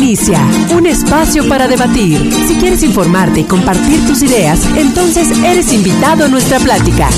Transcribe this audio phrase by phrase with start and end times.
[0.00, 2.32] Un espacio para debatir.
[2.48, 7.10] Si quieres informarte y compartir tus ideas, entonces eres invitado a nuestra plática.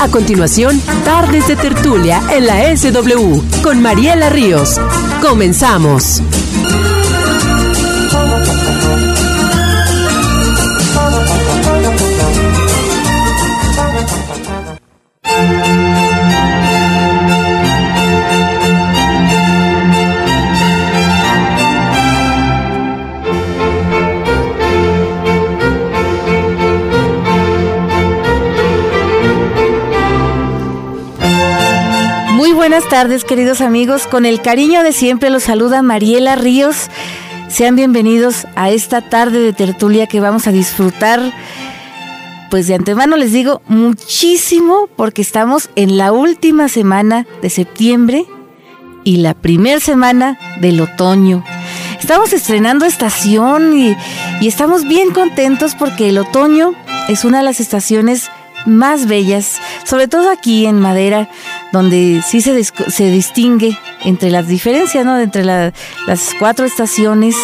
[0.00, 4.80] A continuación, Tardes de Tertulia en la SW con Mariela Ríos.
[5.22, 6.20] Comenzamos.
[32.76, 34.06] Buenas tardes, queridos amigos.
[34.06, 36.90] Con el cariño de siempre los saluda Mariela Ríos.
[37.48, 41.32] Sean bienvenidos a esta tarde de tertulia que vamos a disfrutar.
[42.50, 48.26] Pues de antemano les digo muchísimo porque estamos en la última semana de septiembre
[49.04, 51.44] y la primera semana del otoño.
[51.98, 53.96] Estamos estrenando estación y,
[54.42, 56.74] y estamos bien contentos porque el otoño
[57.08, 58.28] es una de las estaciones
[58.66, 61.28] más bellas, sobre todo aquí en Madera,
[61.72, 65.18] donde sí se, se distingue entre las diferencias, ¿no?
[65.18, 65.72] Entre las
[66.38, 67.36] cuatro estaciones.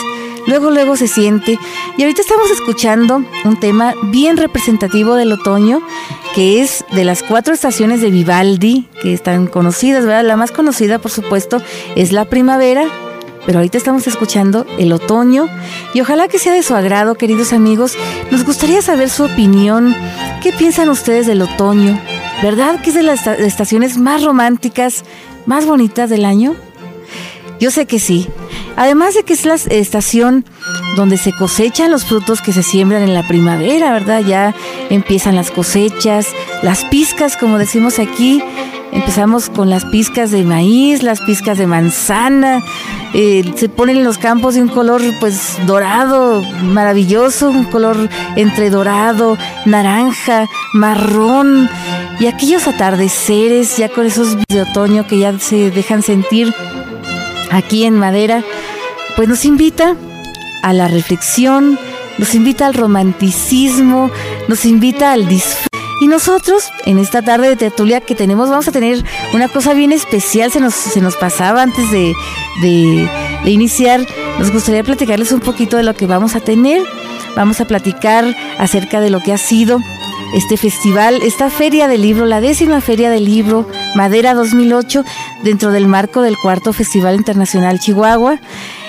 [0.47, 1.59] Luego, luego se siente.
[1.97, 5.81] Y ahorita estamos escuchando un tema bien representativo del otoño,
[6.35, 10.25] que es de las cuatro estaciones de Vivaldi, que están conocidas, ¿verdad?
[10.25, 11.63] La más conocida, por supuesto,
[11.95, 12.87] es la primavera,
[13.47, 15.49] pero ahorita estamos escuchando el otoño
[15.95, 17.97] y ojalá que sea de su agrado, queridos amigos.
[18.31, 19.95] Nos gustaría saber su opinión.
[20.43, 21.99] ¿Qué piensan ustedes del otoño?
[22.43, 25.05] ¿Verdad que es de las estaciones más románticas,
[25.47, 26.55] más bonitas del año?
[27.61, 28.29] Yo sé que sí.
[28.77, 30.45] Además de que es la estación
[30.97, 34.23] donde se cosechan los frutos que se siembran en la primavera, ¿verdad?
[34.27, 34.55] Ya
[34.91, 36.27] empiezan las cosechas,
[36.63, 38.43] las pizcas, como decimos aquí,
[38.93, 42.63] Empezamos con las pizcas de maíz, las pizcas de manzana.
[43.15, 48.71] Eh, se ponen en los campos de un color pues dorado, maravilloso, un color entre
[48.71, 49.37] dorado,
[49.67, 51.69] naranja, marrón.
[52.21, 56.55] Y aquellos atardeceres ya con esos de otoño que ya se dejan sentir
[57.51, 58.43] aquí en Madera,
[59.17, 59.95] pues nos invita
[60.63, 61.79] a la reflexión,
[62.19, 64.11] nos invita al romanticismo,
[64.49, 65.72] nos invita al disfrute
[66.03, 69.05] y nosotros, en esta tarde de tertulia que tenemos, vamos a tener
[69.35, 70.51] una cosa bien especial.
[70.51, 72.13] Se nos, se nos pasaba antes de,
[72.61, 73.09] de,
[73.49, 74.05] iniciar.
[74.37, 76.83] Nos gustaría platicarles un poquito de lo que vamos a tener.
[77.37, 78.25] Vamos a platicar
[78.59, 79.79] acerca de lo que ha sido
[80.35, 85.05] este festival, esta feria del libro, la décima feria del libro Madera 2008,
[85.45, 88.41] dentro del marco del cuarto Festival Internacional Chihuahua.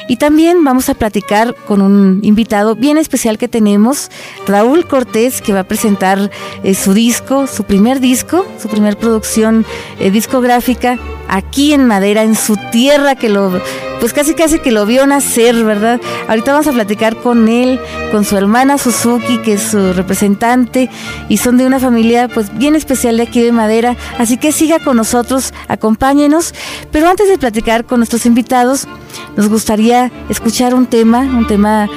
[0.08, 4.10] Y también vamos a platicar con un invitado bien especial que tenemos,
[4.46, 6.30] Raúl Cortés, que va a presentar
[6.64, 9.66] eh, su disco, su primer disco, su primer producción
[10.00, 11.00] eh, discográfica
[11.30, 13.62] aquí en Madera, en su tierra, que lo,
[14.04, 15.98] pues casi casi que lo vio nacer, ¿verdad?
[16.28, 17.80] Ahorita vamos a platicar con él,
[18.12, 20.90] con su hermana Suzuki, que es su representante,
[21.30, 24.80] y son de una familia pues bien especial de aquí de Madera, así que siga
[24.80, 26.54] con nosotros, acompáñenos,
[26.92, 28.90] pero antes de platicar con nuestros invitados,
[29.38, 31.88] nos gustaría escuchar un tema, un tema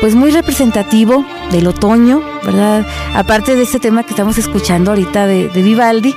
[0.00, 2.86] pues muy representativo del otoño, ¿verdad?
[3.12, 6.14] Aparte de este tema que estamos escuchando ahorita de, de Vivaldi,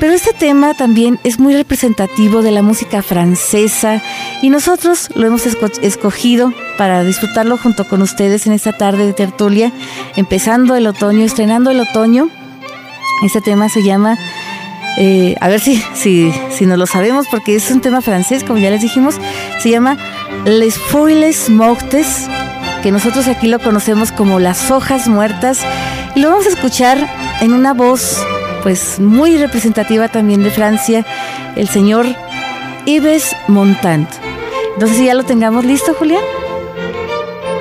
[0.00, 4.02] pero este tema también es muy representativo de la música francesa
[4.42, 9.72] y nosotros lo hemos escogido para disfrutarlo junto con ustedes en esta tarde de tertulia,
[10.16, 12.28] empezando el otoño, estrenando el otoño.
[13.24, 14.16] Este tema se llama,
[14.98, 18.60] eh, a ver si, si, si nos lo sabemos, porque es un tema francés, como
[18.60, 19.16] ya les dijimos,
[19.60, 19.96] se llama
[20.44, 22.28] Les Foiles Mortes,
[22.82, 25.60] que nosotros aquí lo conocemos como las hojas muertas,
[26.14, 27.08] y lo vamos a escuchar
[27.40, 28.24] en una voz
[28.62, 31.04] pues muy representativa también de Francia,
[31.56, 32.06] el señor
[32.86, 34.08] Yves Montand.
[34.80, 36.22] No sé si ya lo tengamos listo, Julián.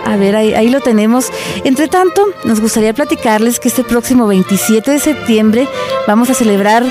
[0.06, 1.32] A ver, ahí, ahí, lo tenemos.
[1.66, 5.68] Entre tanto, nos gustaría platicarles que este próximo 27 de septiembre
[6.08, 6.86] vamos a celebrar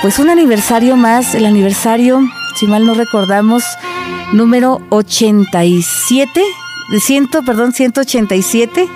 [0.00, 2.20] pues un aniversario más, el aniversario,
[2.54, 3.64] si mal no recordamos,
[4.32, 6.42] número 87,
[6.90, 8.88] de ciento, perdón, 187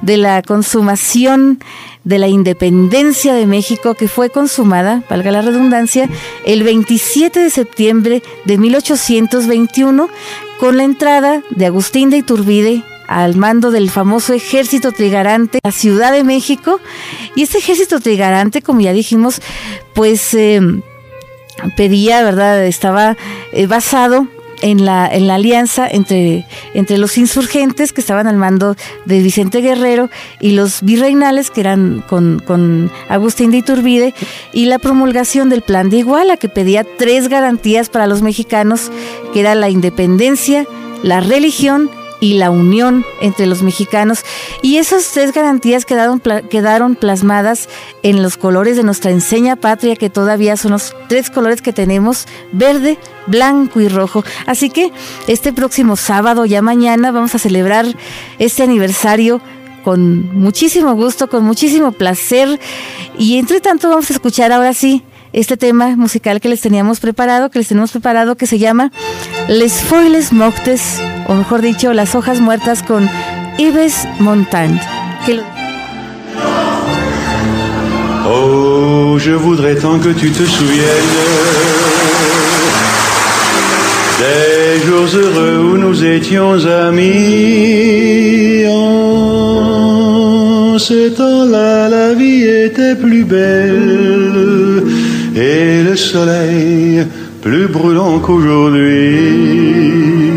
[0.00, 1.58] de la consumación
[2.04, 6.08] de la independencia de México que fue consumada, valga la redundancia,
[6.44, 10.08] el 27 de septiembre de 1821
[10.58, 16.12] con la entrada de Agustín de Iturbide al mando del famoso ejército trigarante, la Ciudad
[16.12, 16.80] de México.
[17.34, 19.42] Y este ejército trigarante, como ya dijimos,
[19.94, 20.60] pues eh,
[21.76, 22.64] pedía, ¿verdad?
[22.64, 23.16] Estaba
[23.52, 24.26] eh, basado
[24.64, 29.60] en la, en la alianza entre, entre los insurgentes que estaban al mando de Vicente
[29.60, 30.08] Guerrero
[30.40, 34.14] y los virreinales que eran con, con Agustín de Iturbide
[34.54, 38.90] y la promulgación del plan de Iguala que pedía tres garantías para los mexicanos
[39.34, 40.66] que era la independencia,
[41.02, 41.90] la religión
[42.24, 44.24] y la unión entre los mexicanos.
[44.62, 47.68] Y esas tres garantías quedaron, quedaron plasmadas
[48.02, 52.24] en los colores de nuestra enseña patria, que todavía son los tres colores que tenemos,
[52.50, 54.24] verde, blanco y rojo.
[54.46, 54.90] Así que
[55.28, 57.84] este próximo sábado, ya mañana, vamos a celebrar
[58.38, 59.42] este aniversario
[59.84, 62.58] con muchísimo gusto, con muchísimo placer.
[63.18, 65.02] Y entre tanto vamos a escuchar ahora sí
[65.34, 68.92] este tema musical que les teníamos preparado, que les tenemos preparado, que se llama
[69.46, 73.08] Les Foiles Moctes, o mejor dicho, Las Hojas Muertas con
[73.58, 74.80] Yves Montand.
[78.26, 80.84] Oh, je voudrais tant que tu te souviennes
[84.18, 88.64] des jours heureux où nous étions amis.
[88.68, 94.82] En ce temps-là, la vie était plus belle
[95.36, 97.04] et le soleil
[97.42, 100.33] plus brûlant qu'aujourd'hui.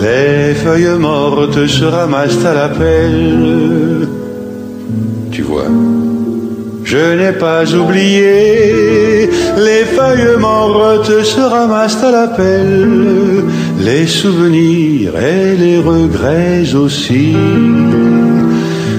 [0.00, 4.08] Les feuilles mortes se ramassent à la pelle.
[5.30, 5.70] Tu vois,
[6.84, 9.30] je n'ai pas oublié.
[9.56, 13.44] Les feuilles mortes se ramassent à la pelle.
[13.80, 17.34] Les souvenirs et les regrets aussi.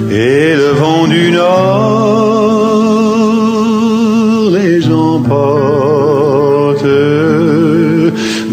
[0.09, 2.47] Et le vent du nord
[4.51, 6.83] les emporte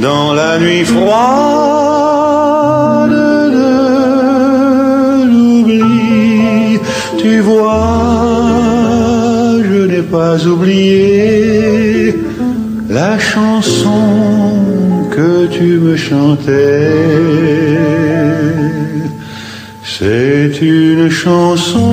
[0.02, 1.93] dans la nuit froide
[10.34, 12.14] pas oublié
[12.88, 14.00] la chanson
[15.14, 16.90] que tu me chantais.
[19.84, 21.84] C'est une chanson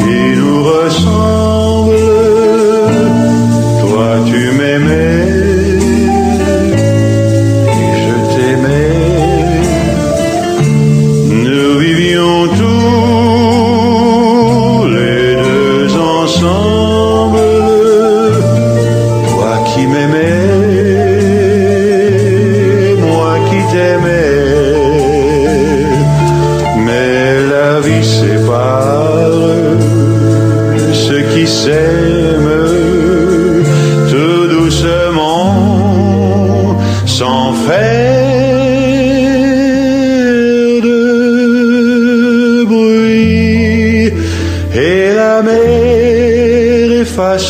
[0.00, 1.13] qui nous ressemble.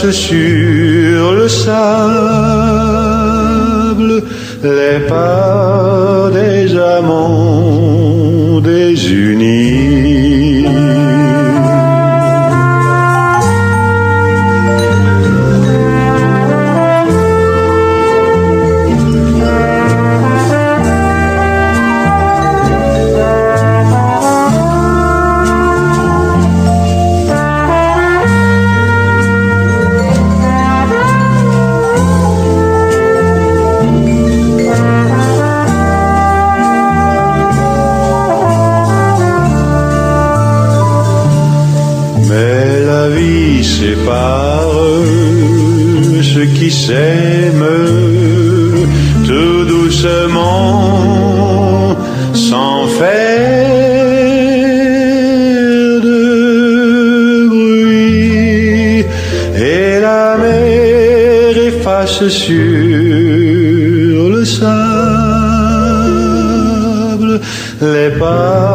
[0.05, 0.44] 思绪
[64.45, 64.65] sable
[67.81, 68.74] les pas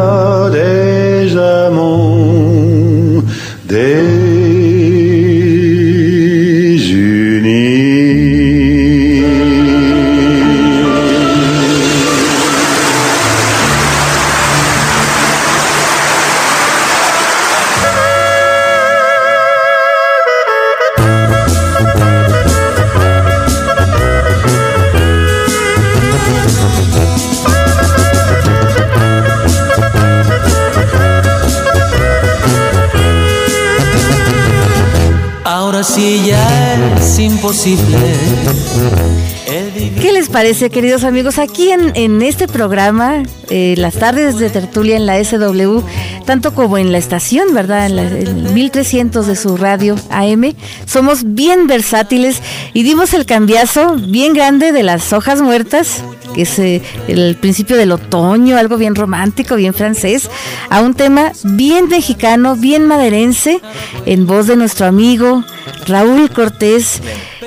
[40.50, 40.70] vivir.
[40.70, 41.38] ¿Qué les parece, queridos amigos?
[41.38, 45.80] Aquí en, en este programa, eh, las tardes de tertulia en la SW,
[46.24, 47.86] tanto como en la estación, ¿verdad?
[47.86, 50.54] En, la, en el 1300 de su radio AM,
[50.86, 52.42] somos bien versátiles
[52.74, 56.02] y dimos el cambiazo bien grande de las hojas muertas,
[56.34, 60.30] que es eh, el principio del otoño, algo bien romántico, bien francés,
[60.68, 63.60] a un tema bien mexicano, bien maderense,
[64.06, 65.44] en voz de nuestro amigo
[65.86, 67.00] Raúl Cortés.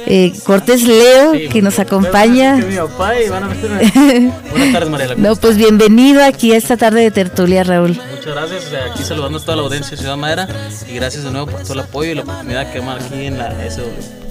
[0.06, 2.56] Eh, Cortés Leo, que nos acompaña.
[2.56, 2.90] Buenas
[4.72, 5.16] tardes, María.
[5.16, 8.00] No, pues bienvenido aquí a esta tarde de tertulia, Raúl.
[8.12, 8.74] Muchas gracias.
[8.92, 10.48] Aquí saludando a toda la audiencia de Ciudad Madera
[10.90, 13.38] y gracias de nuevo por todo el apoyo y la oportunidad que me aquí en
[13.38, 14.23] la SW.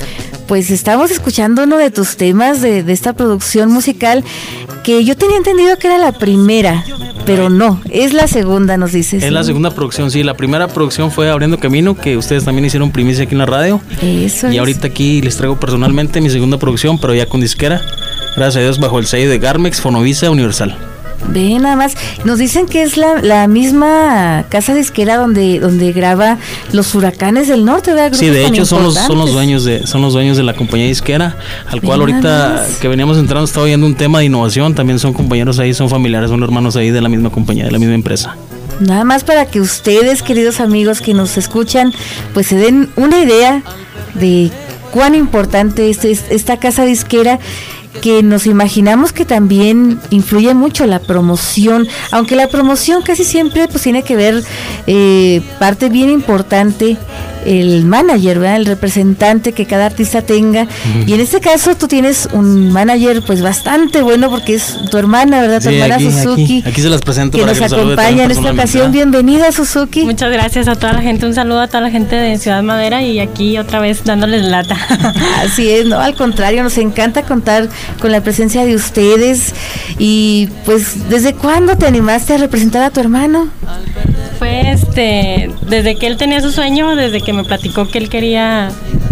[0.52, 4.22] Pues estamos escuchando uno de tus temas de, de esta producción musical
[4.84, 6.84] que yo tenía entendido que era la primera,
[7.24, 9.22] pero no, es la segunda, nos dices.
[9.22, 10.22] Es la segunda producción, sí.
[10.22, 13.80] La primera producción fue Abriendo Camino, que ustedes también hicieron primicia aquí en la radio.
[14.02, 14.58] Eso Y es.
[14.58, 17.80] ahorita aquí les traigo personalmente mi segunda producción, pero ya con disquera.
[18.36, 20.76] Gracias a Dios, bajo el sello de Garmex, Fonovisa Universal.
[21.28, 26.36] Ve nada más, nos dicen que es la, la misma casa disquera donde, donde graba
[26.72, 28.18] los huracanes del norte, ¿verdad?
[28.18, 30.86] Sí, de hecho son los, son los dueños de son los dueños de la compañía
[30.86, 31.36] disquera,
[31.68, 35.12] al cual Ve ahorita que veníamos entrando estaba oyendo un tema de innovación, también son
[35.14, 38.36] compañeros ahí, son familiares, son hermanos ahí de la misma compañía, de la misma empresa.
[38.80, 41.92] Nada más para que ustedes, queridos amigos que nos escuchan,
[42.34, 43.62] pues se den una idea
[44.14, 44.50] de
[44.90, 47.38] cuán importante es- esta casa disquera
[48.00, 53.82] que nos imaginamos que también influye mucho la promoción, aunque la promoción casi siempre pues
[53.82, 54.42] tiene que ver
[54.86, 56.96] eh, parte bien importante
[57.44, 58.56] el manager, ¿verdad?
[58.56, 60.66] el representante que cada artista tenga.
[61.06, 65.40] Y en este caso tú tienes un manager pues bastante bueno porque es tu hermana,
[65.40, 65.62] ¿verdad?
[65.62, 66.42] Tu Sí, hermana aquí, Suzuki.
[66.42, 68.92] aquí, aquí se las presento que para nos que acompaña en esta ocasión.
[68.92, 70.04] Bienvenida, Suzuki.
[70.04, 73.02] Muchas gracias a toda la gente, un saludo a toda la gente de Ciudad Madera
[73.02, 74.76] y aquí otra vez dándoles lata.
[75.42, 77.68] Así es, no, al contrario, nos encanta contar
[78.00, 79.54] con la presencia de ustedes.
[79.98, 83.48] Y pues, ¿desde cuándo te animaste a representar a tu hermano?
[84.38, 88.70] Fue este, desde que él tenía su sueño, desde que me platicó que él quería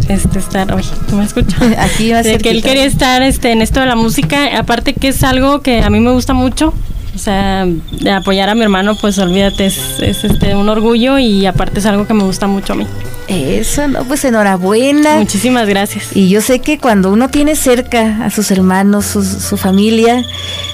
[0.08, 1.56] este, estar, oye, ¿no me escucha?
[1.78, 5.08] Aquí más Desde que él quería estar este, en esto de la música, aparte que
[5.08, 6.74] es algo que a mí me gusta mucho.
[7.14, 11.44] O sea, de apoyar a mi hermano, pues olvídate, es, es, este, un orgullo y
[11.44, 12.86] aparte es algo que me gusta mucho a mí.
[13.26, 15.16] Eso, no, pues enhorabuena.
[15.16, 16.16] Muchísimas gracias.
[16.16, 20.24] Y yo sé que cuando uno tiene cerca a sus hermanos, su, su familia,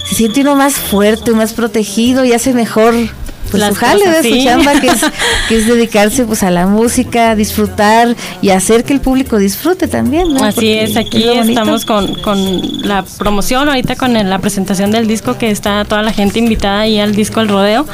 [0.04, 2.94] se siente uno más fuerte, más protegido y hace mejor
[3.58, 5.00] pues Las su jale cosas, su chamba, que es,
[5.48, 10.32] que es dedicarse pues a la música, disfrutar y hacer que el público disfrute también.
[10.34, 10.44] ¿no?
[10.44, 11.42] Así Porque es, aquí bonito.
[11.48, 12.38] estamos con, con
[12.88, 16.80] la promoción, ahorita con el- la presentación del disco, que está toda la gente invitada
[16.80, 17.86] ahí al disco El Rodeo.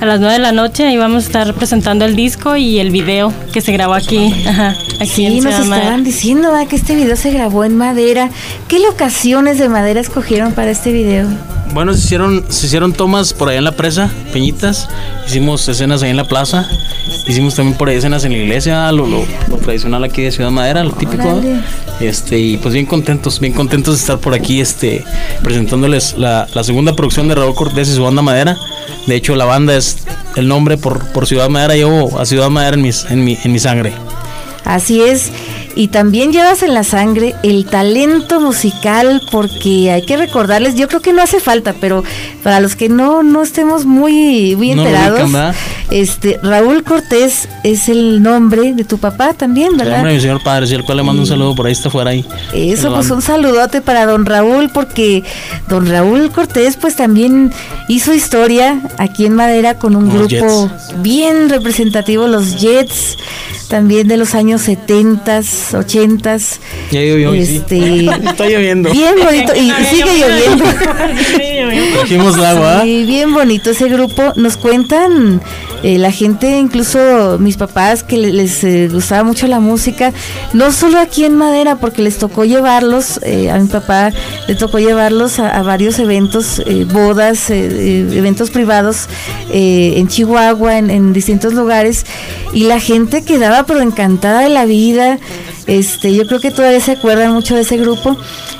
[0.00, 2.90] A las 9 de la noche ahí vamos a estar presentando el disco y el
[2.90, 4.32] video que se grabó aquí.
[4.46, 5.76] Ajá, aquí Sí, en nos Ciudad Madera.
[5.86, 6.66] estaban diciendo ¿verdad?
[6.68, 8.30] que este video se grabó en madera.
[8.68, 11.26] ¿Qué locaciones de madera escogieron para este video?
[11.72, 14.88] Bueno, se hicieron, se hicieron tomas por allá en la presa, Peñitas.
[15.26, 16.68] Hicimos escenas ahí en la plaza.
[17.28, 20.50] Hicimos también por ahí escenas en la iglesia, lo, lo- lo tradicional aquí de Ciudad
[20.50, 21.40] Madera, lo típico.
[22.00, 25.04] Este, y pues bien contentos, bien contentos de estar por aquí, este,
[25.42, 28.56] presentándoles la, la segunda producción de Raúl Cortés y su banda Madera.
[29.06, 29.98] De hecho, la banda es
[30.36, 31.74] el nombre por, por Ciudad Madera.
[31.76, 33.92] Llevo a Ciudad Madera en, mis, en, mi, en mi sangre.
[34.64, 35.30] Así es.
[35.76, 41.00] Y también llevas en la sangre el talento musical, porque hay que recordarles, yo creo
[41.00, 42.02] que no hace falta, pero
[42.42, 45.30] para los que no, no estemos muy, muy enterados,
[45.90, 49.94] este Raúl Cortés es el nombre de tu papá también, El ¿verdad?
[49.96, 52.10] nombre de mi señor padre, al cual le mando un saludo por ahí, está fuera
[52.10, 52.24] ahí.
[52.52, 55.24] Eso, pues un saludote para don Raúl, porque
[55.68, 57.52] don Raúl Cortés, pues también
[57.88, 63.16] hizo historia aquí en Madera con un los grupo bien representativo, los Jets,
[63.68, 65.42] también de los años 70,
[65.74, 66.36] 80.
[66.90, 67.56] Ya llovió hoy, sí.
[67.56, 68.90] Este, Está lloviendo.
[68.90, 70.64] Bien bonito, y, sigue lloviendo.
[71.94, 72.82] Trajimos el agua.
[72.82, 74.32] Sí, bien bonito ese grupo.
[74.36, 75.40] Nos cuentan
[75.82, 80.12] eh, la gente, incluso mis papás, que le- les eh, gustaba mucho la música,
[80.52, 84.10] no solo aquí en Madera, porque les tocó llevarlos, eh, a mi papá
[84.46, 89.06] le tocó llevarlos a, a varios eventos, eh, bodas, eh, eventos privados
[89.52, 92.04] eh, en Chihuahua, en, en distintos lugares,
[92.52, 95.18] y la gente quedaba pero encantada de la vida.
[95.70, 98.16] Este, yo creo que todavía se acuerdan mucho de ese grupo.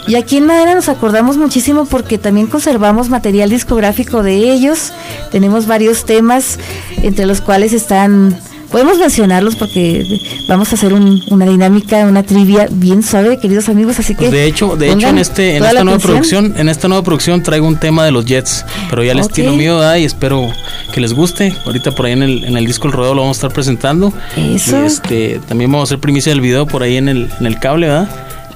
[0.06, 4.92] Y aquí en Madera nos acordamos muchísimo porque también conservamos material discográfico de ellos.
[5.32, 6.60] Tenemos varios temas,
[7.02, 8.38] entre los cuales están,
[8.70, 10.04] podemos mencionarlos porque
[10.48, 13.98] vamos a hacer un- una dinámica, una trivia bien suave, queridos amigos.
[13.98, 16.00] Así que Pues de hecho, de hecho en este, en esta nueva atención.
[16.12, 19.26] producción, en esta nueva producción traigo un tema de los Jets, pero ya el Ok.
[19.26, 19.96] estilo mío, ¿verdad?
[19.96, 20.48] y espero
[20.92, 21.54] que les guste.
[21.66, 24.12] Ahorita por ahí en el, en el disco El Rodeo lo vamos a estar presentando.
[24.36, 24.82] Eso.
[24.82, 27.58] Y este, también vamos a hacer primicia del video por ahí en el, en el
[27.58, 28.08] cable, ¿verdad?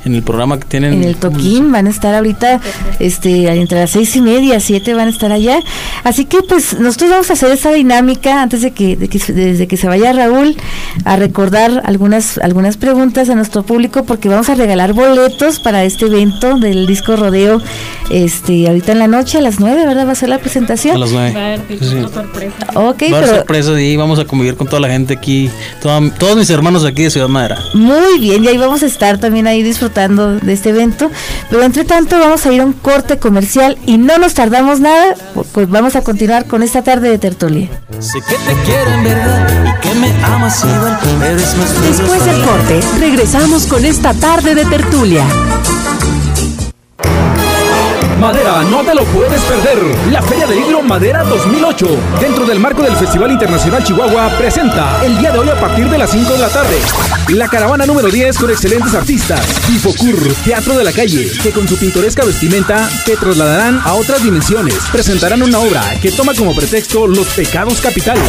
[0.04, 0.92] En el programa que tienen.
[0.94, 2.60] En el toquín van a estar ahorita,
[2.98, 5.60] este, entre las seis y media, siete van a estar allá.
[6.04, 9.32] Así que pues nosotros vamos a hacer esta dinámica antes de que, de que se-
[9.32, 10.56] desde que se vaya Raúl
[11.06, 16.04] a recordar algunas, algunas preguntas a nuestro público porque vamos a regalar boletos para este
[16.04, 17.62] evento del disco rodeo,
[18.10, 20.06] este, ahorita en la noche a las nueve, ¿verdad?
[20.06, 20.96] Va a ser la presentación.
[20.96, 21.32] A las nueve.
[21.34, 22.54] Va a haber Sí, sorpresa.
[22.74, 25.48] Ok, Va a haber pero sorpresas y vamos a convivir con toda la gente aquí,
[25.80, 27.58] toda- todos mis hermanos aquí de Ciudad Madera.
[27.72, 31.10] Muy bien, y ahí vamos a estar también ahí disfrutando disfrutando de este evento.
[31.50, 35.14] Pero entre tanto vamos a ir a un corte comercial y no nos tardamos nada,
[35.52, 37.68] pues vamos a continuar con esta tarde de tertulia.
[38.00, 42.42] Sé que te quiero en verdad y que me amas igual, eres más Después del
[42.42, 45.24] corte, regresamos con esta tarde de tertulia.
[48.24, 50.10] Madera, no te lo puedes perder.
[50.10, 51.86] La Feria del Libro Madera 2008,
[52.18, 55.98] dentro del marco del Festival Internacional Chihuahua, presenta el día de hoy a partir de
[55.98, 56.78] las 5 de la tarde.
[57.28, 59.40] La caravana número 10 con excelentes artistas.
[59.68, 64.78] Infocur, Teatro de la Calle, que con su pintoresca vestimenta te trasladarán a otras dimensiones.
[64.90, 68.24] Presentarán una obra que toma como pretexto los pecados capitales.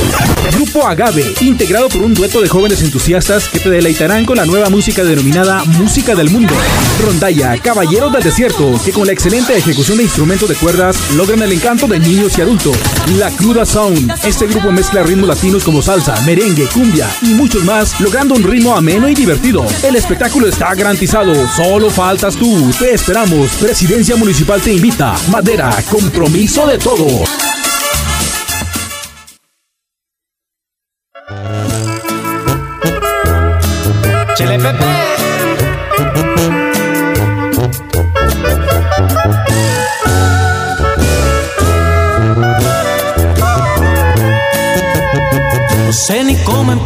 [0.55, 4.69] Grupo Agave, integrado por un dueto de jóvenes entusiastas que te deleitarán con la nueva
[4.69, 6.53] música denominada Música del Mundo.
[7.01, 11.51] Rondalla, Caballeros del Desierto, que con la excelente ejecución de instrumentos de cuerdas logran el
[11.51, 12.75] encanto de niños y adultos.
[13.17, 14.11] La Cruda Sound.
[14.25, 18.75] Este grupo mezcla ritmos latinos como salsa, merengue, cumbia y muchos más, logrando un ritmo
[18.75, 19.63] ameno y divertido.
[19.83, 21.33] El espectáculo está garantizado.
[21.49, 22.71] Solo faltas tú.
[22.79, 23.51] Te esperamos.
[23.61, 25.15] Presidencia Municipal te invita.
[25.29, 27.54] Madera, compromiso de todos.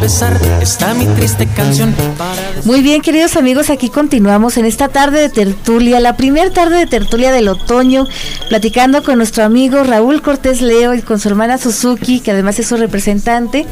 [0.00, 5.20] Empezar, está mi triste canción para Muy bien, queridos amigos, aquí continuamos en esta tarde
[5.20, 8.06] de tertulia, la primera tarde de tertulia del otoño,
[8.48, 12.68] platicando con nuestro amigo Raúl Cortés Leo y con su hermana Suzuki, que además es
[12.68, 13.66] su representante,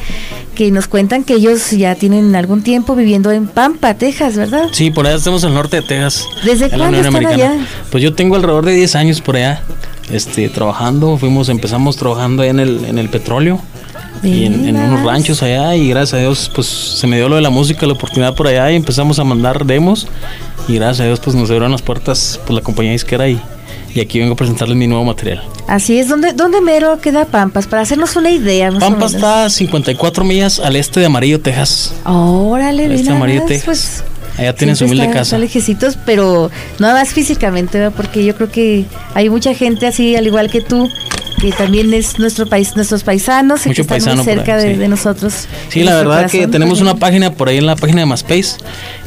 [0.54, 4.64] que nos cuentan que ellos ya tienen algún tiempo viviendo en Pampa, Texas, ¿verdad?
[4.72, 6.26] Sí, por allá estamos en el norte de Texas.
[6.44, 7.54] ¿Desde en la cuándo Unión están Americana.
[7.54, 7.66] allá?
[7.90, 9.62] Pues yo tengo alrededor de 10 años por allá,
[10.12, 11.16] este, trabajando.
[11.16, 13.62] Fuimos, empezamos trabajando allá en el, en el petróleo
[14.22, 17.36] y en, en unos ranchos allá y gracias a Dios pues se me dio lo
[17.36, 20.06] de la música, la oportunidad por allá y empezamos a mandar demos
[20.68, 23.40] y gracias a Dios pues nos abrieron las puertas pues la compañía disquera y,
[23.94, 25.42] y aquí vengo a presentarles mi nuevo material.
[25.66, 27.66] Así es, ¿dónde, dónde mero queda Pampas?
[27.66, 28.70] Para hacernos una idea.
[28.70, 29.14] más o menos.
[29.14, 31.92] está a 54 millas al este de Amarillo, Texas.
[32.04, 33.64] Órale, Al este de Amarillo, Texas.
[33.64, 34.04] pues,
[34.38, 35.20] Allá tienen su humilde casa.
[35.22, 37.92] está lejecitos, pero nada más físicamente, ¿verdad?
[37.96, 40.88] porque yo creo que hay mucha gente así, al igual que tú,
[41.40, 44.54] que también es nuestro país, nuestros paisanos y Mucho que están paisano muy por cerca
[44.56, 44.80] ahí, de, sí.
[44.80, 45.34] de nosotros.
[45.68, 48.56] Sí, la verdad que tenemos una página por ahí en la página de MySpace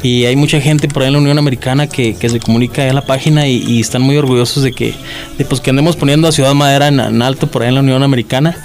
[0.04, 2.96] y hay mucha gente por ahí en la Unión Americana que, que se comunica en
[2.96, 4.94] la página y, y están muy orgullosos de que,
[5.38, 7.82] de, pues, que andemos poniendo a Ciudad Madera en, en alto por ahí en la
[7.82, 8.56] Unión Americana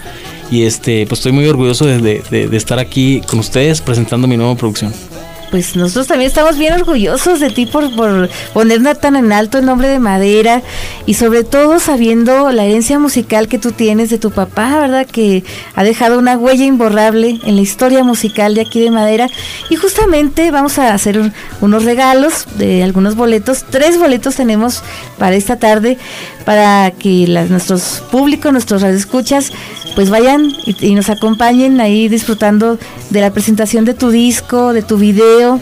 [0.51, 1.99] y este pues estoy muy orgulloso de-
[2.31, 4.93] de estar aquí con ustedes presentando mi nueva producción.
[5.51, 9.65] Pues nosotros también estamos bien orgullosos de ti por, por poner tan en alto el
[9.65, 10.61] nombre de Madera
[11.07, 15.07] y sobre todo sabiendo la herencia musical que tú tienes de tu papá, ¿verdad?
[15.07, 15.45] Que
[15.77, 19.29] ha dejado una huella imborrable en la historia musical de aquí de Madera.
[19.71, 23.65] Y justamente vamos a hacer un- unos regalos de algunos boletos.
[23.71, 24.83] Tres boletos tenemos
[25.17, 25.97] para esta tarde
[26.45, 29.53] para que nuestros públicos, nuestros radioescuchas,
[29.97, 32.79] pues vayan y, nos acompañen ahí disfrutando
[33.11, 35.59] de la presentación de tu disco, de tu video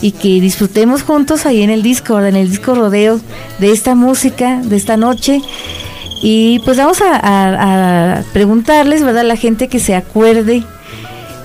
[0.00, 3.20] y que disfrutemos juntos ahí en el disco, en el disco rodeo
[3.58, 5.42] de esta música, de esta noche.
[6.22, 9.22] Y pues vamos a preguntarles, ¿verdad?
[9.22, 10.64] A la gente que se acuerde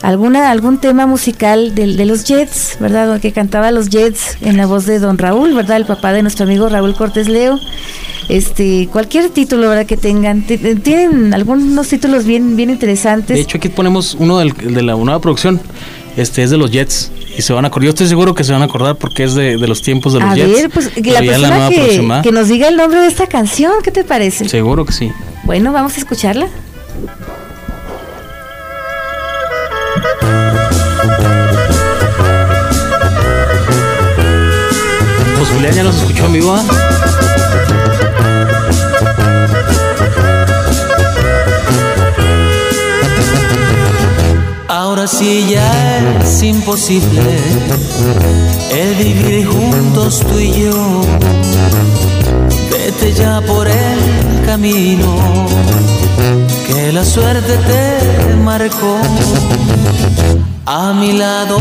[0.01, 3.19] alguna algún tema musical de, de los Jets, ¿verdad?
[3.19, 5.77] Que cantaba los Jets en la voz de Don Raúl, ¿verdad?
[5.77, 7.59] El papá de nuestro amigo Raúl Cortés Leo.
[8.29, 9.85] Este, cualquier título, ¿verdad?
[9.85, 10.41] Que tengan.
[10.41, 13.35] T- Tienen algunos títulos bien, bien interesantes.
[13.37, 15.61] De hecho aquí ponemos uno del- de la nueva producción,
[16.17, 18.51] este es de los Jets y se van a acordar, yo estoy seguro que se
[18.51, 20.51] van a acordar porque es de, de los tiempos de los a Jets.
[20.51, 21.69] ver, pues que la persona
[22.23, 24.49] que, nos diga el nombre de esta canción, ¿qué te parece?
[24.49, 25.11] Seguro que sí.
[25.45, 26.47] Bueno, vamos a escucharla.
[35.37, 36.63] Pues Julián ya nos escuchó en vivo, ¿ah?
[44.87, 47.41] Ahora sí ya es imposible
[48.71, 51.01] el vivir juntos tú y yo.
[52.71, 55.45] Vete ya por el camino
[56.67, 58.97] que la suerte te marcó.
[60.65, 61.57] A mi lado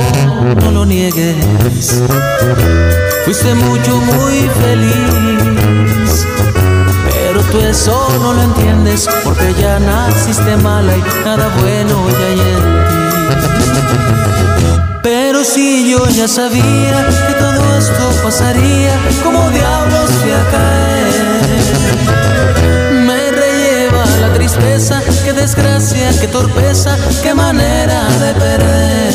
[0.61, 2.05] no lo niegues,
[3.25, 6.27] fuiste mucho, muy feliz.
[7.11, 12.41] Pero tú eso no lo entiendes porque ya naciste mala y nada bueno ya hay
[12.41, 13.06] en ti.
[15.03, 21.15] Pero si yo ya sabía que todo esto pasaría, como diablos fui a caer.
[23.07, 29.15] Me relleva la tristeza, qué desgracia, qué torpeza, qué manera de perder.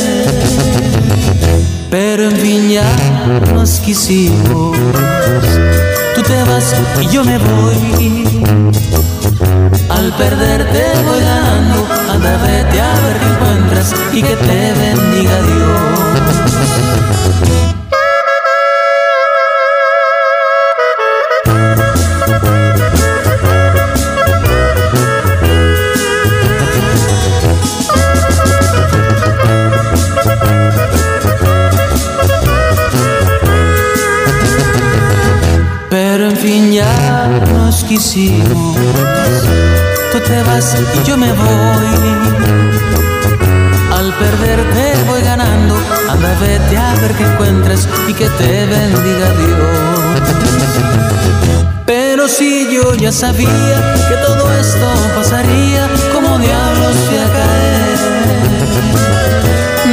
[1.89, 2.85] Pero en fin ya
[3.53, 4.77] nos quisimos.
[6.15, 9.10] Tú te vas y yo me voy.
[10.17, 11.87] Perderte voy ganando.
[12.11, 15.91] Anda, vete a ver qué encuentras y que te bendiga Dios.
[37.91, 39.40] quisimos.
[40.11, 41.87] Tú te vas y yo me voy.
[43.97, 45.75] Al perderte voy ganando.
[46.09, 50.01] Anda, vete a ver qué encuentras y que te bendiga Dios.
[51.85, 57.27] Pero si yo ya sabía que todo esto pasaría, como diablos fui a.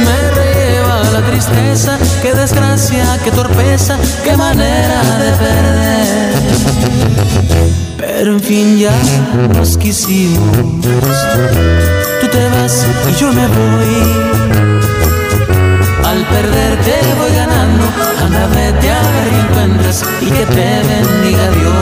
[0.05, 6.39] Me lleva la tristeza, qué desgracia, qué torpeza, qué manera de perder.
[8.19, 8.91] Pero en fin ya
[9.55, 10.57] nos quisimos.
[12.19, 13.95] Tú te vas y yo me voy.
[16.03, 17.85] Al perderte voy ganando.
[18.21, 21.73] Anda, vete a ver qué encuentras y que te bendiga Dios.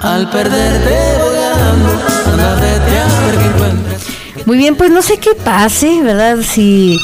[0.00, 1.90] Al perderte voy ganando.
[2.32, 4.02] Anda, vete a ver qué encuentras.
[4.46, 6.38] Muy bien, pues no sé qué pase, ¿verdad?
[6.40, 6.98] Si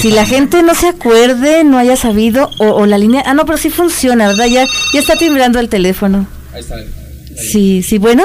[0.00, 3.24] si la gente no se acuerde, no haya sabido, o, o, la línea.
[3.26, 4.46] Ah, no, pero sí funciona, ¿verdad?
[4.46, 6.24] Ya, ya está timbrando el teléfono.
[6.52, 6.76] Ahí está.
[7.36, 8.24] Sí, sí, bueno.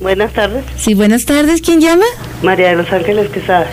[0.00, 0.64] Buenas tardes.
[0.76, 1.60] Sí, buenas tardes.
[1.60, 2.04] ¿Quién llama?
[2.42, 3.68] María de los Ángeles Quesada.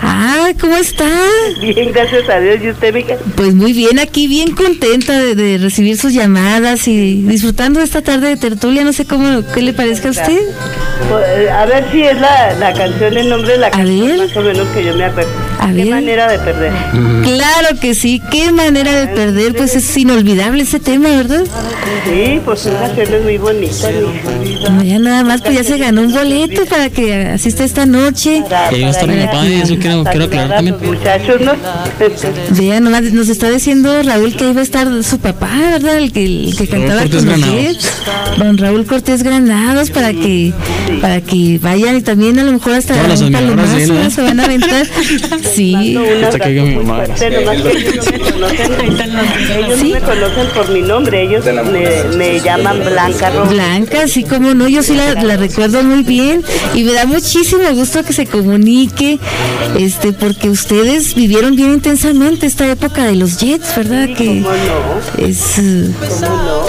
[0.00, 1.08] Ah, ¿cómo está?
[1.60, 2.58] Bien, gracias a Dios.
[2.62, 3.14] ¿Y usted, mija?
[3.36, 8.02] Pues muy bien, aquí bien contenta de, de, recibir sus llamadas y disfrutando de esta
[8.02, 8.84] tarde de tertulia.
[8.84, 10.40] No sé cómo, qué le parezca a usted.
[11.08, 14.42] Pues, a ver si es la, la canción, el nombre de la canción, más o
[14.42, 15.30] menos que yo me acuerdo.
[15.60, 15.88] A ¿Qué ver.
[15.90, 16.72] manera de perder?
[17.22, 21.44] Claro que sí, qué manera de perder, pues es inolvidable ese tema, ¿verdad?
[22.04, 23.90] Sí, pues son canciones muy bonitas.
[23.92, 24.70] mija.
[24.70, 28.42] No, ya nada más, pues ya se ganó un boleto para que asista esta noche.
[28.48, 30.76] Para- a para quiero- a quiero ayudar aclarar a también.
[30.80, 31.52] los muchachos, ¿no?
[32.56, 35.98] Vea, nomás nos está diciendo Raúl que va a estar su papá, ¿verdad?
[35.98, 37.90] El que, el que Raúl cantaba Cortés con Granados.
[38.38, 40.52] Don Raúl Cortés Granados para que
[41.00, 44.10] para que vayan y también a lo mejor hasta Todas un él, ¿eh?
[44.10, 44.86] se van a aventar.
[45.54, 45.96] Sí.
[46.24, 47.04] Hasta que mi mamá.
[47.04, 48.72] fuerte, nomás que ellos no me conocen,
[49.58, 49.88] ellos Sí.
[49.88, 53.50] no me conocen por mi nombre, ellos me, me llaman Blanca Robles.
[53.50, 56.42] Blanca, sí, como no, yo sí la, la recuerdo muy bien
[56.74, 59.18] y me da muchísimo gusto que se comunique,
[59.78, 64.08] este, porque ustedes vivieron bien intensamente esta época de los Jets, ¿verdad?
[64.16, 64.44] Que
[65.18, 65.90] es eh,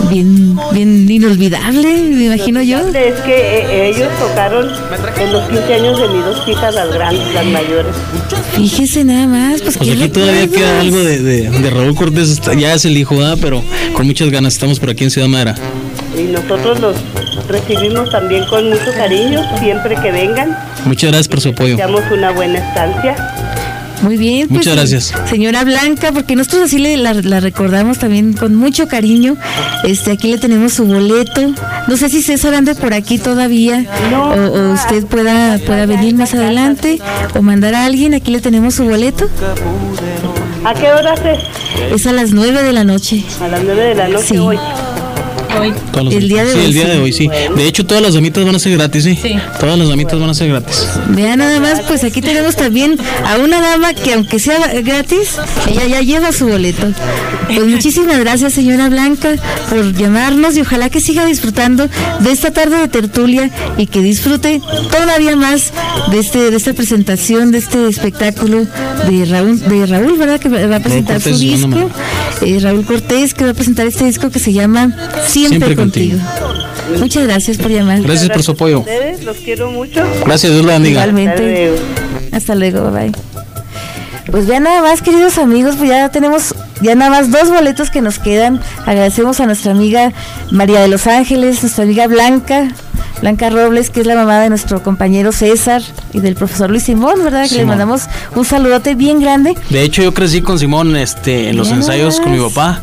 [0.09, 2.79] bien, bien inolvidable, me imagino yo.
[2.89, 4.69] Es que eh, ellos tocaron
[5.19, 7.95] en los 15 años de mis dos hijas, las grandes, las mayores.
[8.55, 12.73] Fíjese nada más, pues, Pues aquí todavía queda algo de, de, de Raúl Cortés, ya
[12.75, 13.37] es el hijo, ¿verdad?
[13.41, 15.55] pero con muchas ganas estamos por aquí en Ciudad Madera.
[16.19, 16.95] Y nosotros los
[17.47, 20.57] recibimos también con mucho cariño, siempre que vengan.
[20.85, 21.71] Muchas gracias por su apoyo.
[21.75, 23.15] Deseamos una buena estancia.
[24.01, 25.13] Muy bien, pues, Muchas gracias.
[25.29, 29.35] Señora Blanca, porque nosotros así le, la, la recordamos también con mucho cariño.
[29.83, 31.53] Este, aquí le tenemos su boleto.
[31.87, 34.29] No sé si César ande por aquí todavía No.
[34.29, 36.99] o, o usted pueda, pueda venir más adelante
[37.37, 38.13] o mandar a alguien.
[38.13, 39.27] Aquí le tenemos su boleto.
[40.63, 41.93] ¿A qué horas es?
[41.93, 43.23] Es a las 9 de la noche.
[43.41, 44.37] A las 9 de la noche Sí.
[44.37, 44.57] hoy.
[45.57, 45.73] Hoy.
[46.11, 46.89] El día de sí, hoy, el día sí.
[46.89, 47.29] de hoy, sí.
[47.55, 49.19] De hecho, todas las damitas van a ser gratis, ¿sí?
[49.21, 49.35] Sí.
[49.59, 50.87] Todas las damitas van a ser gratis.
[51.09, 55.37] Vean nada más, pues aquí tenemos también a una dama que aunque sea gratis,
[55.69, 56.87] ella ya lleva su boleto.
[57.47, 59.35] Pues muchísimas gracias señora Blanca
[59.69, 64.61] por llamarnos y ojalá que siga disfrutando de esta tarde de tertulia y que disfrute
[64.91, 65.73] todavía más
[66.11, 68.67] de este de esta presentación, de este espectáculo
[69.09, 70.39] de Raúl, de Raúl, ¿verdad?
[70.39, 71.89] Que va a presentar su disco.
[72.41, 74.95] Eh, Raúl Cortés que va a presentar este disco que se llama
[75.27, 76.17] Siempre, Siempre contigo.
[76.17, 76.99] contigo.
[76.99, 78.01] Muchas gracias por llamar.
[78.01, 78.77] Gracias por su apoyo.
[78.77, 80.03] A ustedes, los quiero mucho.
[80.25, 81.01] Gracias, Dios la bendiga.
[81.01, 81.73] Igualmente.
[82.31, 83.11] Hasta luego, bye.
[84.31, 88.01] Pues ya nada más, queridos amigos, pues ya tenemos ya nada más dos boletos que
[88.01, 88.61] nos quedan.
[88.85, 90.13] Agradecemos a nuestra amiga
[90.51, 92.69] María de los Ángeles, nuestra amiga Blanca,
[93.21, 95.81] Blanca Robles, que es la mamá de nuestro compañero César
[96.13, 97.43] y del profesor Luis Simón, ¿verdad?
[97.43, 97.67] Que Simón.
[97.67, 98.03] mandamos
[98.35, 99.55] un saludote bien grande.
[99.69, 102.81] De hecho, yo crecí con Simón este, en los ensayos con mi papá.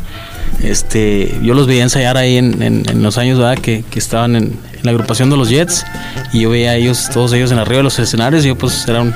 [0.63, 3.59] Este, yo los veía ensayar ahí en, en- en los años ¿verdad?
[3.61, 5.85] Que, que estaban en, en la agrupación de los Jets
[6.33, 8.87] y yo veía a ellos, todos ellos en arriba de los escenarios y yo pues
[8.87, 9.13] era un,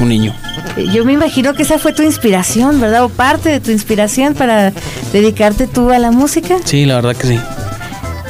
[0.00, 0.34] un niño.
[0.76, 3.04] Eh, Yo me imagino que esa fue tu inspiración, ¿verdad?
[3.04, 4.72] O parte de tu inspiración para
[5.12, 6.56] dedicarte tú a la música.
[6.64, 7.38] Sí, la verdad que sí.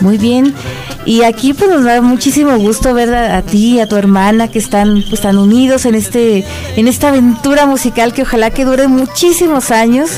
[0.01, 0.55] Muy bien.
[1.05, 4.59] Y aquí pues nos da muchísimo gusto ver a, ti y a tu hermana que
[4.59, 6.45] están pues tan unidos en este
[6.77, 10.11] en esta aventura musical que ojalá que dure muchísimos años.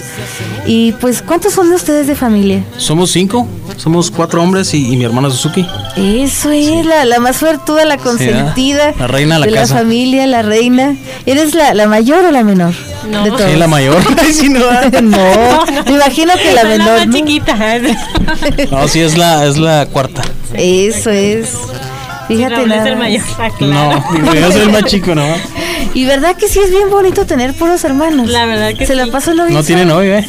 [0.67, 2.65] Y pues ¿cuántos son de ustedes de familia?
[2.77, 5.67] Somos cinco, somos cuatro hombres y, y mi hermana Suzuki.
[5.97, 8.93] Eso es, la, la más suertuda, la consentida.
[8.99, 10.97] La reina de la familia, la reina.
[11.25, 12.75] ¿Eres la, la mayor o la menor?
[13.09, 13.23] No.
[13.23, 13.51] De todos.
[13.51, 13.97] Sí, la mayor.
[14.19, 14.61] Ay, sí, no.
[15.03, 16.99] no, me imagino que la menor.
[16.99, 17.13] más ¿no?
[17.15, 17.57] chiquita.
[18.71, 20.23] No, sí, es la, es la cuarta.
[20.55, 21.51] Eso es.
[22.29, 23.05] Fíjate Raúl es nada el más.
[23.05, 23.23] mayor.
[23.39, 24.05] Ah, claro.
[24.25, 25.27] No, yo soy el más chico, ¿no?
[25.93, 28.29] Y verdad que sí es bien bonito tener puros hermanos.
[28.31, 29.11] La verdad que Se la sí.
[29.11, 30.27] pasó lo bien No tiene novio, ¿eh?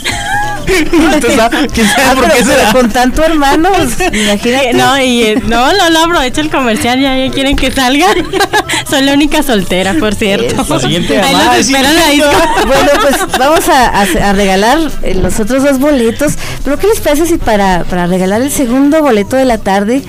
[0.66, 2.72] Usted sabe- ¿Quién sabe Ah, por pero, qué pero será?
[2.72, 4.74] con tanto hermano, pues, imagínate.
[4.74, 8.08] No, y eh, no, no, no aprovecho el comercial, ya, ya quieren que salga.
[8.90, 10.66] Soy la única soltera, por cierto.
[10.68, 11.74] La siguiente Ahí llamada, los sí.
[11.76, 12.22] esperan ahí.
[12.68, 16.34] Bueno, pues vamos a, a- a regalar eh, los otros dos boletos.
[16.64, 20.04] Pero ¿qué les parece si para, para regalar el segundo boleto de la tarde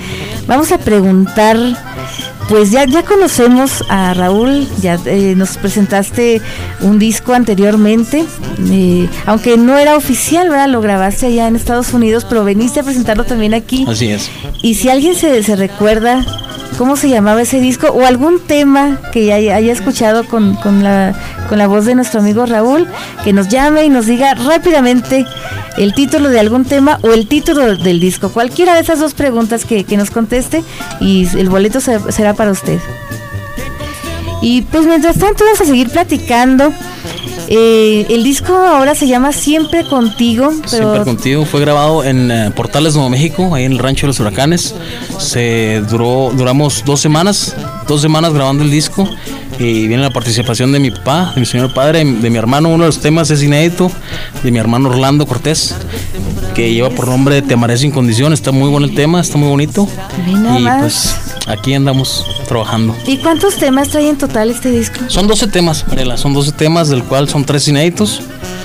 [0.47, 1.57] vamos a preguntar?
[2.49, 6.41] Pues ya, ya conocemos a Raúl, ya eh, nos presentaste
[6.79, 8.25] un disco anteriormente,
[8.71, 10.69] eh, aunque no era oficial, ¿verdad?
[10.69, 13.85] Lo grabaste allá en Estados Unidos, pero veniste a presentarlo también aquí.
[13.87, 14.29] Así es.
[14.61, 16.25] Y si alguien se, se recuerda
[16.77, 21.13] cómo se llamaba ese disco o algún tema que haya, haya escuchado con, con la,
[21.49, 22.87] con la voz de nuestro amigo Raúl,
[23.23, 25.25] que nos llame y nos diga rápidamente
[25.77, 28.29] el título de algún tema o el título del disco.
[28.29, 30.63] Cualquiera de esas dos preguntas que, que nos conteste
[30.99, 32.79] y el boleto se- será para usted.
[34.41, 36.71] Y pues mientras tanto vamos a seguir platicando.
[37.49, 41.45] Eh, el disco ahora se llama Siempre Contigo, Siempre contigo.
[41.45, 44.75] Fue grabado en eh, Portales Nuevo México, ahí en el Rancho de los Huracanes.
[45.17, 47.55] Se duró, duramos dos semanas,
[47.87, 49.09] dos semanas grabando el disco.
[49.59, 52.69] Y viene la participación de mi papá, de mi señor padre, de mi hermano.
[52.69, 53.91] Uno de los temas es inédito,
[54.43, 55.75] de mi hermano Orlando Cortés,
[56.53, 58.33] que lleva por nombre Te amaré sin condición.
[58.33, 59.87] Está muy bueno el tema, está muy bonito.
[60.27, 60.79] Y más.
[60.79, 61.15] pues
[61.47, 62.95] aquí andamos trabajando.
[63.07, 64.99] ¿y cuántos temas trae en total este disco?
[65.07, 68.21] Son 12 temas, Mariela, son 12 temas, del cual son tres inéditos.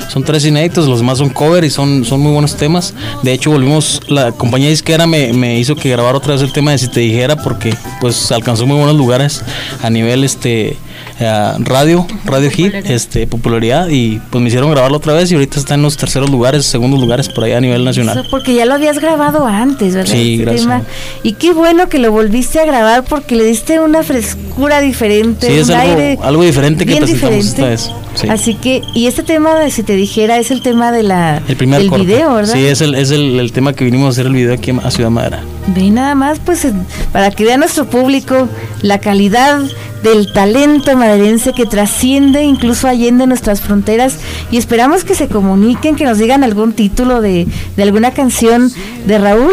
[0.08, 2.94] Son tres inéditos, los demás son cover y son, son muy buenos temas.
[3.22, 6.70] De hecho, volvimos, la compañía disquera me, me hizo que grabara otra vez el tema
[6.72, 9.42] de Si Te Dijera porque pues alcanzó muy buenos lugares
[9.82, 10.76] a nivel este
[11.18, 15.58] eh, radio, radio hit, este popularidad y pues me hicieron grabarlo otra vez y ahorita
[15.58, 18.14] está en los terceros lugares, segundos lugares por allá a nivel nacional.
[18.20, 20.12] sea, porque ya lo habías grabado antes, ¿verdad?
[20.12, 20.62] Sí, Este gracias.
[20.66, 20.82] tema.
[21.22, 25.54] Y qué bueno que lo volviste a grabar porque le diste una frescura diferente, Sí,
[25.54, 27.48] es un algo- aire algo diferente que presentamos diferente.
[27.48, 28.28] esta vez, sí.
[28.28, 31.56] Así que, y este tema de si te dijera es el tema de la El
[31.56, 32.04] primer del corte.
[32.06, 32.52] video, ¿verdad?
[32.54, 34.90] Sí, es el, es el, el tema que vinimos a hacer el video aquí a
[34.90, 35.40] Ciudad Madera.
[35.68, 38.48] Ve nada más, pues, en- para que vea nuestro público
[38.82, 39.60] la calidad
[40.02, 44.16] del talento maderense que trasciende incluso allende nuestras fronteras
[44.50, 47.46] y esperamos que se comuniquen, que nos digan algún título de,
[47.76, 48.72] de alguna canción
[49.06, 49.52] de Raúl.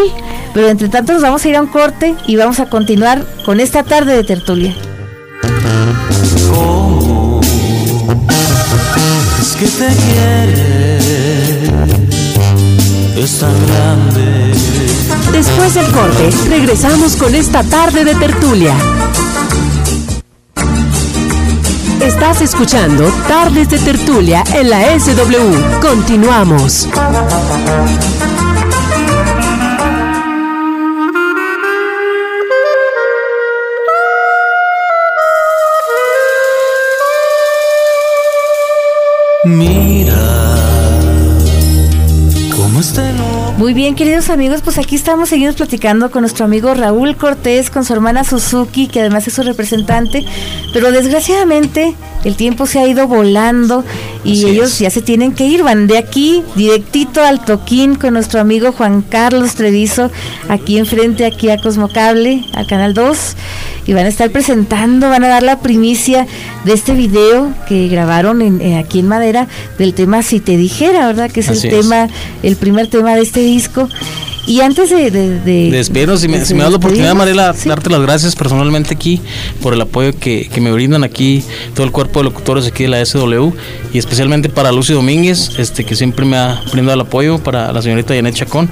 [0.55, 3.59] Pero entre tanto nos vamos a ir a un corte y vamos a continuar con
[3.59, 4.73] esta tarde de tertulia.
[6.51, 6.78] ¿Cómo es
[9.59, 10.97] que te quiere?
[13.17, 14.53] Es tan grande.
[15.33, 18.73] Después del corte, regresamos con esta tarde de tertulia.
[21.99, 25.81] Estás escuchando Tardes de Tertulia en la SW.
[25.81, 26.87] Continuamos.
[39.45, 40.18] Mira
[43.59, 47.83] Muy bien, queridos amigos, pues aquí estamos, seguimos platicando con nuestro amigo Raúl Cortés, con
[47.83, 50.23] su hermana Suzuki, que además es su representante,
[50.71, 51.93] pero desgraciadamente
[52.23, 53.83] el tiempo se ha ido volando
[54.23, 54.79] y Así ellos es.
[54.79, 59.01] ya se tienen que ir, van de aquí directito al toquín con nuestro amigo Juan
[59.01, 60.09] Carlos Treviso,
[60.47, 63.35] aquí enfrente, aquí a Cosmocable, al Canal 2,
[63.87, 66.27] y van a estar presentando, van a dar la primicia
[66.63, 71.07] de este video que grabaron en- eh, aquí en Madera del tema Si te dijera,
[71.07, 71.29] ¿verdad?
[71.31, 71.81] Que es Así el es.
[71.81, 72.07] tema
[72.43, 73.87] el primer tema de este disco.
[74.47, 75.11] Y antes de...
[75.11, 77.69] de, de- De despedirnos, si me, si me das la oportunidad, Mariela, sí.
[77.69, 79.21] darte las gracias personalmente aquí
[79.61, 81.43] por el apoyo que, que me brindan aquí
[81.75, 83.51] todo el cuerpo de locutores aquí de la SW
[83.93, 87.81] y especialmente para Lucy Domínguez, este que siempre me ha brindado el apoyo, para la
[87.81, 88.69] señorita Janet Chacón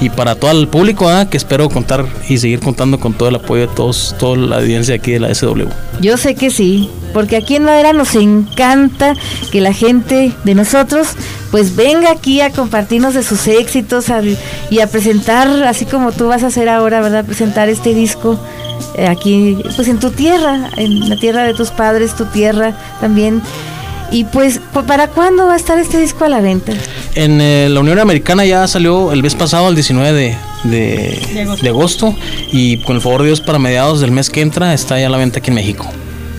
[0.00, 3.36] y para todo el público, ah, que espero contar y seguir contando con todo el
[3.36, 5.68] apoyo de todos, toda la audiencia aquí de la SW.
[6.00, 9.14] Yo sé que sí, porque aquí en Madera nos encanta
[9.50, 11.08] que la gente de nosotros
[11.50, 14.22] pues venga aquí a compartirnos de sus éxitos a-
[14.70, 17.24] y a presentar, así como tú vas a hacer ahora, ¿verdad?
[17.24, 18.38] Presentar este disco
[18.96, 23.40] eh, aquí, pues en tu tierra, en la tierra de tus padres, tu tierra también.
[24.10, 26.72] Y pues, ¿pa- ¿para cuándo va a estar este disco a la venta?
[27.14, 31.40] En eh, la Unión Americana ya salió el mes pasado, el 19 de, de, De
[31.42, 31.62] agosto.
[31.64, 32.14] de agosto
[32.50, 35.10] y con el favor de Dios para mediados del mes que entra está ya a
[35.10, 35.86] la venta aquí en México.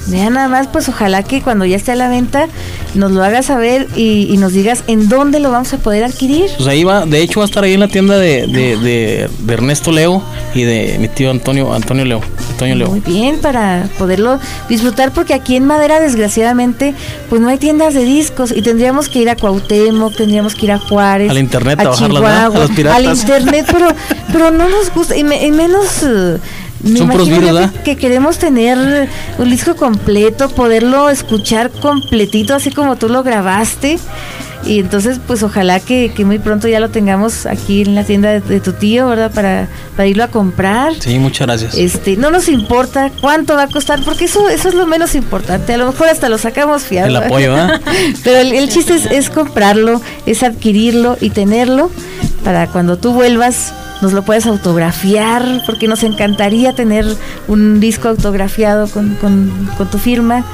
[0.08, 2.48] Vean nada más, pues ojalá que cuando ya esté a la venta
[2.94, 6.50] nos lo hagas saber y, y nos digas en dónde lo vamos a poder adquirir.
[6.58, 9.30] Pues ahí va, de hecho va a estar ahí en la tienda de, de, de-
[9.39, 10.22] de Ernesto Leo
[10.54, 12.22] y de mi tío Antonio Antonio Leo.
[12.52, 12.89] Antonio Leo.
[12.89, 14.39] Muy bien, para poderlo
[14.70, 16.94] disfrutar, porque aquí en Madera, desgraciadamente,
[17.30, 20.72] pues no hay tiendas de discos y tendríamos que ir a Cuauhtémoc, tendríamos que ir
[20.74, 21.98] a Juárez, Al internet a ¿verdad?
[21.98, 22.98] Chihuahua, A los piratas.
[22.98, 23.88] al internet, pero,
[24.32, 26.04] pero no nos gusta, y, me- y menos...
[26.04, 26.38] eh,
[26.84, 27.72] me Son imagino virus, yo ¿verdad?
[27.72, 33.98] que, que queremos tener un disco completo, poderlo escuchar completito, así como tú lo grabaste.
[34.65, 38.30] Y entonces, pues ojalá que, que muy pronto ya lo tengamos aquí en la tienda
[38.30, 39.30] de, de tu tío, ¿verdad?
[39.34, 39.67] Para,
[39.98, 40.93] para irlo a comprar.
[41.00, 41.76] Sí, muchas gracias.
[41.76, 45.74] Este, no nos importa cuánto va a costar, porque eso, eso es lo menos importante.
[45.74, 47.10] A lo mejor hasta lo sacamos fiado.
[47.10, 47.82] El apoyo, ¿verdad?
[48.24, 51.91] Pero el, el chiste es, es comprarlo, es adquirirlo y tenerlo
[52.46, 57.06] para cuando tú vuelvas nos lo puedes autografiar, porque nos encantaría tener
[57.48, 60.46] un disco autografiado con, con- con tu firma.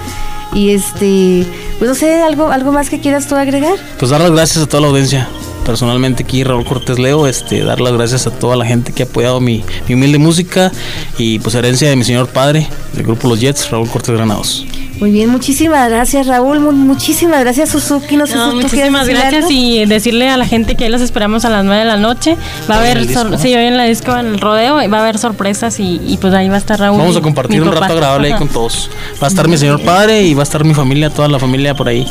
[0.54, 1.46] Y este,
[1.78, 3.76] pues no sé, algo, algo más que quieras tú agregar.
[4.00, 5.28] Pues dar las gracias a toda la audiencia.
[5.66, 9.06] Personalmente aquí Raúl Cortés Leo, este, dar las gracias a toda la gente que ha
[9.06, 10.72] apoyado mi, mi humilde música
[11.20, 14.66] y pues herencia de mi señor padre del grupo Los Jets, Raúl Cortés Granados.
[15.00, 18.18] Muy bien, muchísimas gracias Raúl, mu- muchísimas gracias Suzuki.
[18.18, 19.48] No sé No, si muchísimas gracias algo.
[19.50, 22.36] y decirle a la gente que ahí los esperamos a las 9 de la noche.
[22.70, 25.18] Va a haber, sí, hoy en la disco, en el rodeo, y va a haber
[25.18, 26.98] sorpresas y, y pues ahí va a estar Raúl.
[27.00, 28.90] Vamos a y compartir un rato agradable ahí con todos.
[29.24, 31.74] Va a estar mi señor padre y va a estar mi familia, toda la familia
[31.76, 32.06] por ahí.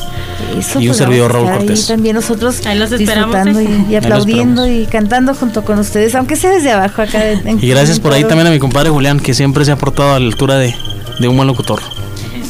[0.58, 1.82] Eso, y un pues, servidor, Raúl Cortés.
[1.90, 3.84] Ahí también nosotros Ahí los esperamos, disfrutando ¿eh?
[3.86, 7.22] y, y los aplaudiendo y cantando junto con ustedes, aunque sea desde abajo acá.
[7.32, 8.30] en- Y gracias en por ahí todo.
[8.30, 10.74] también a mi compadre Julián, que siempre se ha portado a la altura de,
[11.18, 11.80] de un buen locutor.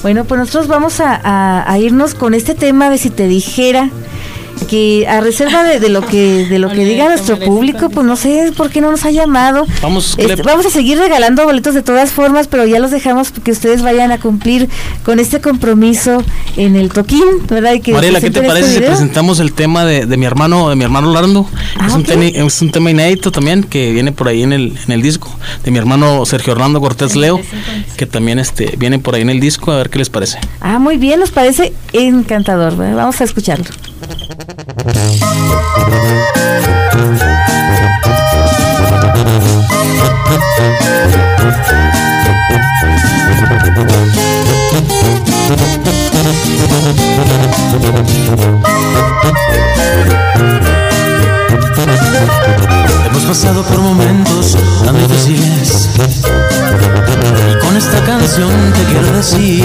[0.02, 1.20] Bueno, pues nosotros vamos a,
[1.70, 3.90] a- irnos con este tema de si te dijera
[4.58, 8.16] que a reserva de, de lo que de lo que diga nuestro público, pues no
[8.16, 9.66] sé por qué no nos ha llamado.
[9.82, 13.30] Vamos, ¿qué Este, vamos a seguir regalando boletos de todas formas, pero ya los dejamos
[13.30, 14.68] que ustedes vayan a cumplir
[15.04, 16.22] con este compromiso
[16.56, 17.72] en el toquín, ¿verdad?
[17.74, 20.26] Y que Mariela, ¿qué te presenten este parece si presentamos el tema de, de mi
[20.26, 21.46] hermano, de mi hermano Lardo?
[21.78, 24.76] Ah, es, un teni- es un tema inédito también que viene por ahí en el,
[24.86, 25.30] en el disco
[25.64, 27.40] de mi hermano Sergio Hernando Cortés Leo,
[27.96, 30.38] que también este viene por ahí en el disco, a ver qué les parece.
[30.60, 32.76] Ah, muy bien, nos parece encantador.
[32.76, 32.96] ¿verdad?
[32.96, 33.66] Vamos a escucharlo.
[34.38, 34.46] Hemos
[53.26, 55.88] pasado por momentos tan difíciles.
[57.50, 59.64] Y con esta canción te quiero decir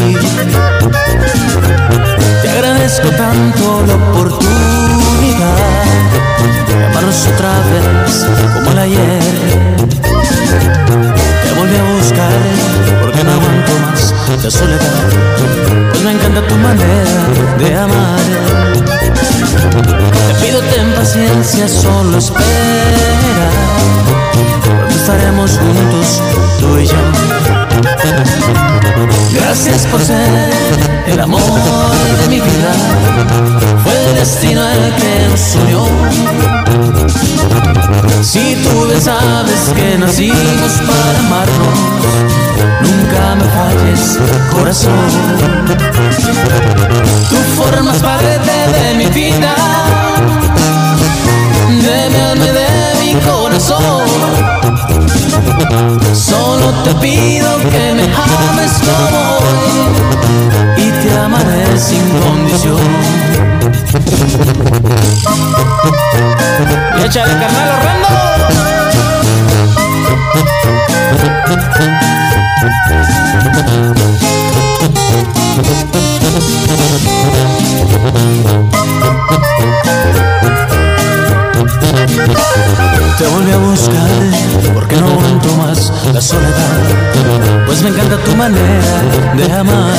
[2.54, 5.58] agradezco tanto la oportunidad
[6.68, 9.24] de amarnos otra vez como el ayer.
[11.44, 12.42] Te volví a buscar
[13.02, 14.14] porque no aguanto más
[14.44, 15.10] la soledad.
[15.92, 17.22] Pues me encanta tu manera
[17.58, 18.20] de amar.
[20.28, 23.50] Te pido ten paciencia, solo espera.
[25.04, 26.22] Estaremos juntos,
[26.62, 26.96] tú y yo.
[29.34, 30.50] Gracias por ser
[31.08, 31.42] el amor
[32.22, 32.74] de mi vida.
[33.84, 35.86] Fue el destino el que nos unió.
[38.22, 41.80] Si tú bien sabes que nacimos para amarnos,
[42.80, 44.20] nunca me falles,
[44.54, 45.10] corazón.
[47.30, 49.54] Tú formas parte de mi vida,
[56.14, 59.84] Solo te pido que me ames como hoy
[60.78, 62.80] y te amaré sin condición.
[66.98, 68.24] Y échale carnal horrendo.
[83.18, 84.10] Te volví a buscar
[84.74, 89.02] porque no aguanto más la soledad, pues me encanta tu manera
[89.36, 89.94] de amar.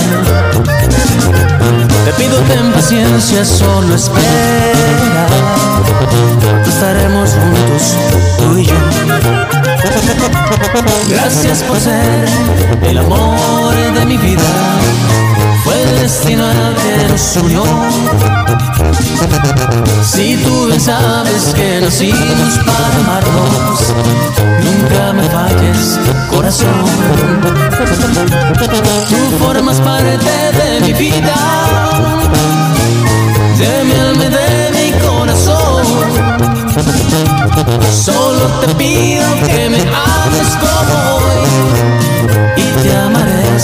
[2.04, 5.26] Te pido ten paciencia, solo espera.
[6.66, 7.94] Estaremos juntos,
[8.38, 8.74] tú y yo.
[11.08, 12.28] Gracias por ser
[12.82, 14.42] el amor de mi vida.
[15.94, 17.62] El destino el que nos unió.
[20.02, 23.80] Si tú bien sabes que nacimos para amarnos,
[24.64, 25.98] nunca me falles,
[26.30, 26.84] corazón.
[29.08, 31.36] Tú formas parte de mi vida,
[33.58, 35.84] de mi alma de mi corazón.
[38.04, 39.24] Solo te pido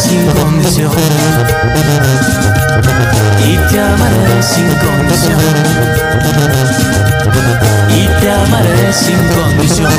[0.09, 0.91] condición.
[3.47, 5.39] Y te amaré sin condición.
[7.91, 9.91] Y te amaré sin condición.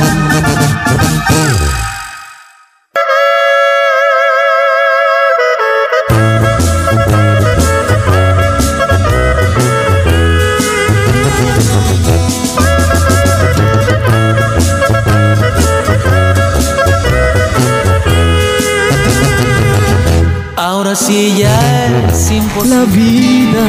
[21.12, 22.74] Sí ya es imposible.
[22.74, 23.66] La vida,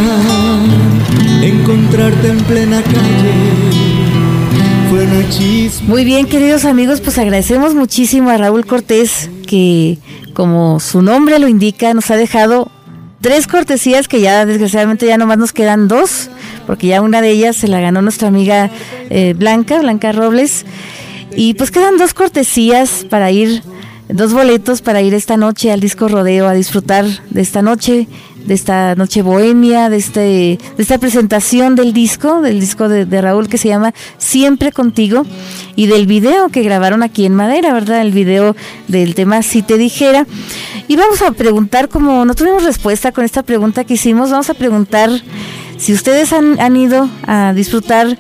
[1.42, 3.34] encontrarte en plena calle,
[4.90, 5.90] fue un chisme.
[5.90, 9.98] Muy bien, queridos amigos, pues agradecemos muchísimo a Raúl Cortés que,
[10.34, 12.72] como su nombre lo indica, nos ha dejado
[13.20, 16.30] tres cortesías que ya desgraciadamente ya nomás nos quedan dos,
[16.66, 18.72] porque ya una de ellas se la ganó nuestra amiga
[19.10, 20.66] eh, Blanca, Blanca Robles.
[21.36, 23.64] Y pues quedan dos cortesías para ir,
[24.10, 28.08] dos boletos para ir esta noche al disco rodeo a disfrutar de esta noche,
[28.46, 33.48] de esta noche bohemia, de este, de esta presentación del disco, del disco de, Raúl
[33.48, 35.26] que se llama Siempre contigo,
[35.76, 38.02] y del video que grabaron aquí en Madera, ¿verdad?
[38.02, 38.56] El video
[38.88, 40.28] del tema Si te dijera.
[40.88, 44.54] Y vamos a preguntar, como no tuvimos respuesta con esta pregunta que hicimos, vamos a
[44.54, 45.10] preguntar
[45.78, 48.18] si ustedes han, han ido a disfrutar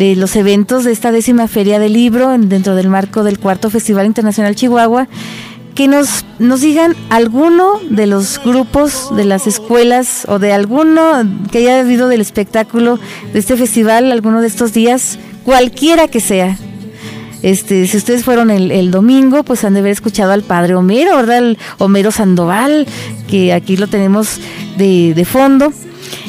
[0.00, 3.68] de los eventos de esta décima feria del libro en- dentro del marco del cuarto
[3.68, 5.08] Festival Internacional Chihuahua,
[5.74, 11.02] que nos, nos digan alguno de los grupos de las escuelas o de alguno
[11.52, 12.98] que haya habido del espectáculo
[13.32, 16.56] de este festival, alguno de estos días, cualquiera que sea.
[17.42, 21.16] Este, si ustedes fueron el, el domingo, pues han de haber escuchado al padre Homero,
[21.16, 21.38] ¿verdad?
[21.38, 22.86] El Homero Sandoval,
[23.28, 24.38] que aquí lo tenemos
[24.76, 25.72] de, de fondo.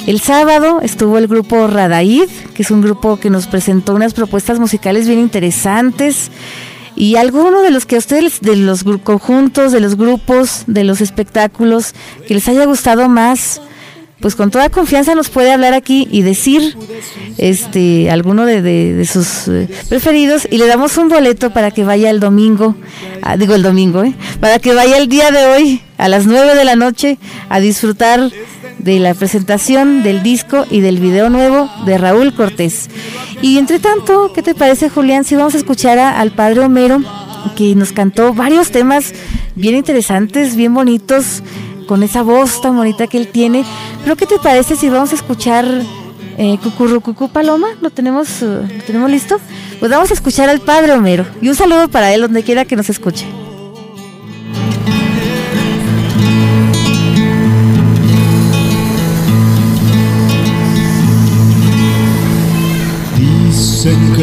[0.07, 4.59] El sábado estuvo el grupo Radaid, que es un grupo que nos presentó unas propuestas
[4.59, 6.31] musicales bien interesantes.
[6.95, 11.01] Y alguno de los que a ustedes, de los conjuntos, de los grupos, de los
[11.01, 11.93] espectáculos,
[12.27, 13.61] que les haya gustado más,
[14.19, 16.77] pues con toda confianza nos puede hablar aquí y decir
[17.37, 21.83] este alguno de, de- de sus eh, preferidos y le damos un boleto para que
[21.83, 22.75] vaya el domingo,
[23.23, 24.13] ah, digo el domingo, ¿eh?
[24.39, 27.17] para que vaya el día de hoy a las 9 de la noche
[27.49, 28.31] a disfrutar
[28.83, 32.89] de la presentación del disco y del video nuevo de Raúl Cortés.
[33.41, 37.01] Y entre tanto, ¿qué te parece Julián si vamos a escuchar al padre Homero
[37.55, 39.13] que nos cantó varios temas
[39.55, 41.43] bien interesantes, bien bonitos?
[41.91, 43.65] con esa voz tan bonita que él tiene.
[44.03, 45.65] Pero ¿qué te parece si vamos a escuchar
[46.37, 47.67] eh, Cucurrucucú Paloma?
[47.81, 49.41] ¿Lo tenemos, ¿Lo tenemos listo?
[49.77, 51.25] Pues vamos a escuchar al padre Homero.
[51.41, 53.25] Y un saludo para él donde quiera que nos escuche.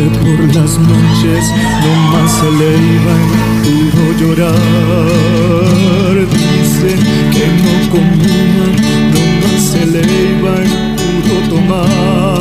[0.07, 1.45] Por las noches
[1.83, 3.17] no más se le iba
[3.65, 5.09] pudo llorar.
[6.31, 7.01] Dicen
[7.33, 8.67] que no comía,
[9.13, 10.55] no más se le iba
[10.99, 12.39] pudo tomar.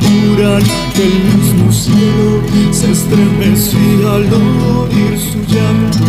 [0.00, 0.64] Juran
[0.94, 2.32] que el mismo cielo
[2.70, 6.06] se estremecía al oír su llanto.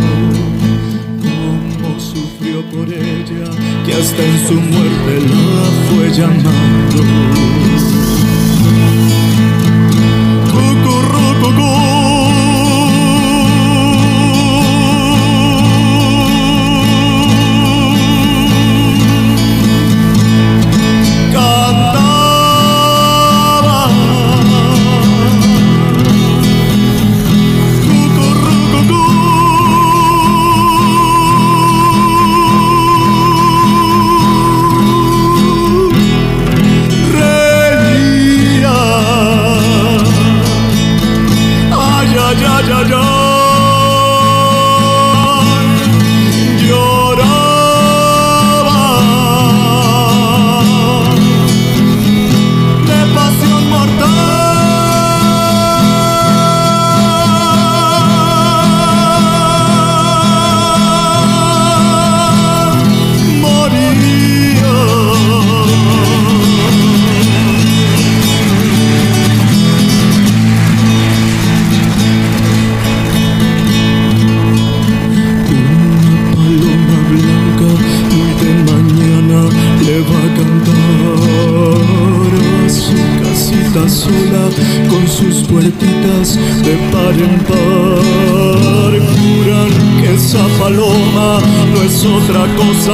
[2.71, 3.49] Por ella,
[3.85, 7.01] que hasta en su muerte la fue llamando.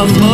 [0.03, 0.26] Otra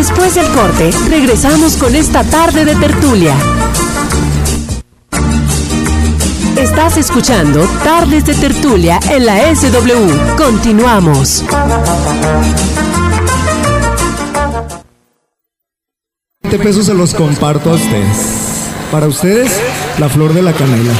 [0.00, 3.36] Después del corte, regresamos con esta tarde de tertulia.
[6.56, 10.38] Estás escuchando Tardes de Tertulia en la SW.
[10.38, 11.44] Continuamos.
[16.44, 18.70] 20 pesos se los comparto a ustedes.
[18.90, 19.60] Para ustedes,
[19.98, 20.94] la flor de la canela.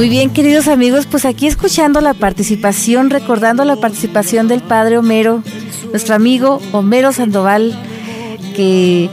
[0.00, 5.42] Muy bien, queridos amigos, pues aquí escuchando la participación, recordando la participación del padre Homero,
[5.90, 7.78] nuestro amigo Homero Sandoval,
[8.56, 9.10] que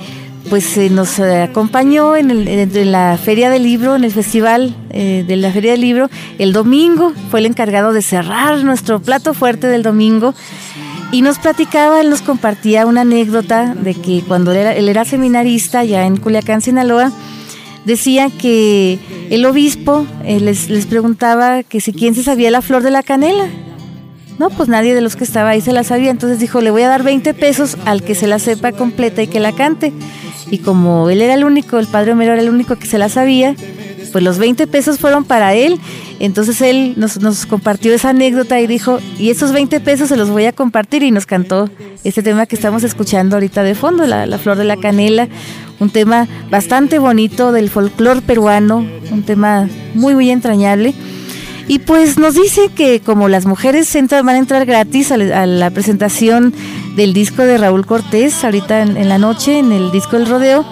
[0.49, 5.35] pues nos eh, acompañó en, el- la Feria del Libro, en el festival eh, de
[5.35, 6.09] la Feria del Libro,
[6.39, 10.33] el domingo, fue el encargado de cerrar nuestro plato fuerte del domingo.
[11.11, 15.03] Y nos platicaba, él nos compartía una anécdota de que cuando él era, él era
[15.03, 17.11] seminarista ya en Culiacán, Sinaloa,
[17.83, 18.99] decía que
[19.29, 23.03] el obispo eh, les, les preguntaba que si quién se sabía la flor de la
[23.03, 23.47] canela.
[24.39, 26.11] No, pues nadie de los que estaba ahí se la sabía.
[26.11, 29.27] Entonces dijo, le voy a dar 20 pesos al que se la sepa completa y
[29.27, 29.93] que la cante.
[30.51, 33.09] Y como él era el único, el padre Homero era el único que se la
[33.09, 33.55] sabía,
[34.11, 35.79] pues los 20 pesos fueron para él.
[36.19, 40.45] Entonces él nos, compartió esa anécdota y dijo, y esos 20 pesos se los voy
[40.45, 41.69] a compartir y nos cantó
[42.03, 45.27] este tema que estamos escuchando ahorita de fondo, la, la flor de la canela,
[45.79, 50.93] un tema bastante bonito del folclore peruano, un tema muy, muy entrañable.
[51.69, 55.69] Y pues nos dice que como las mujeres entran, van a entrar gratis a, la-
[55.69, 56.53] presentación
[56.95, 60.65] del disco de Raúl Cortés, ahorita en, en la noche, en el disco del rodeo,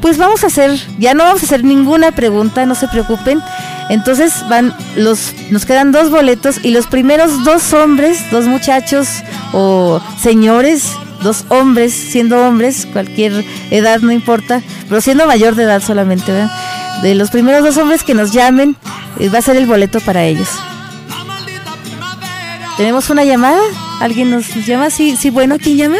[0.00, 3.40] pues vamos a hacer, ya no vamos a hacer ninguna pregunta, no se preocupen.
[3.88, 9.08] Entonces van los, nos quedan dos boletos y los primeros dos hombres, dos muchachos
[9.52, 10.92] o señores,
[11.22, 16.50] dos hombres, siendo hombres, cualquier edad no importa, pero siendo mayor de edad solamente, ¿verdad?
[17.02, 18.76] De los primeros dos hombres que nos llamen,
[19.18, 20.48] eh, va a ser el boleto para ellos.
[22.76, 23.60] ¿Tenemos una llamada?
[24.00, 24.90] ¿Alguien nos llama?
[24.90, 25.96] Sí, sí, bueno, ¿quién llama?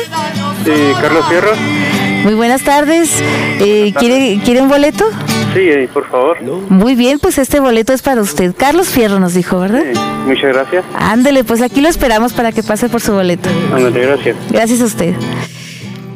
[0.64, 2.07] Sí, Carlos Fierro.
[2.24, 3.10] Muy buenas tardes.
[3.60, 5.04] Eh, ¿quiere, ¿Quiere un boleto?
[5.54, 6.36] Sí, eh, por favor.
[6.68, 8.54] Muy bien, pues este boleto es para usted.
[8.56, 9.82] Carlos Fierro nos dijo, ¿verdad?
[10.26, 10.84] Muchas gracias.
[10.94, 13.48] Ándele, pues aquí lo esperamos para que pase por su boleto.
[13.74, 14.36] Ándale, gracias.
[14.50, 15.14] Gracias a usted.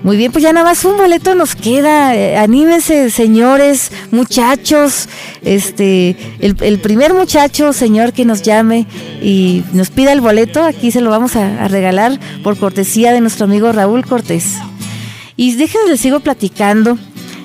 [0.02, 2.14] Muy bien, pues ya nada más un boleto nos queda.
[2.16, 5.08] Eh, anímense, señores, muchachos.
[5.42, 8.86] Este, el, el primer muchacho, señor, que nos llame
[9.22, 13.20] y nos pida el boleto, aquí se lo vamos a, a regalar por cortesía de
[13.20, 14.56] nuestro amigo Raúl Cortés.
[15.36, 16.98] Y déjenme les sigo platicando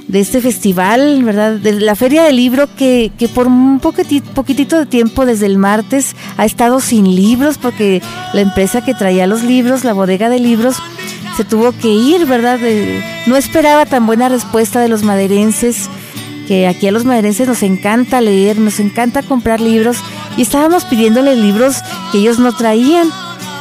[0.07, 1.53] de este festival, ¿verdad?
[1.53, 5.57] De la Feria del Libro que, que por un poquiti- poquitito de tiempo, desde el
[5.57, 8.01] martes, ha estado sin libros porque
[8.33, 10.77] la empresa que traía los libros, la bodega de libros,
[11.35, 12.57] se tuvo que ir, ¿verdad?
[13.25, 15.89] No esperaba tan buena respuesta de los maderenses,
[16.47, 19.97] que aquí a los maderenses nos encanta leer, nos encanta comprar libros
[20.37, 21.75] y estábamos pidiéndole libros
[22.11, 23.09] que ellos no traían,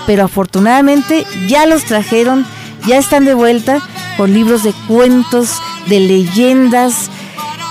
[0.06, 2.46] pero afortunadamente ya los trajeron,
[2.86, 3.80] ya están de vuelta
[4.16, 5.50] con libros de cuentos,
[5.88, 7.10] de leyendas,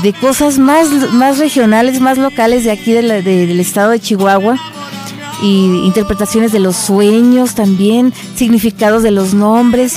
[0.03, 4.57] de cosas más, más regionales, más locales de aquí del estado de Chihuahua
[5.41, 9.95] y interpretaciones de los sueños también, significados de los nombres,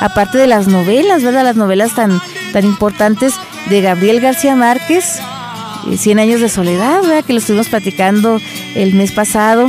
[0.00, 1.44] aparte de las novelas, ¿verdad?
[1.44, 2.20] Las novelas tan,
[2.52, 3.34] tan importantes
[3.68, 5.20] de Gabriel García Márquez,
[5.90, 7.24] eh, Cien años de soledad, ¿verdad?
[7.24, 8.40] Que lo estuvimos platicando
[8.74, 9.68] el mes pasado.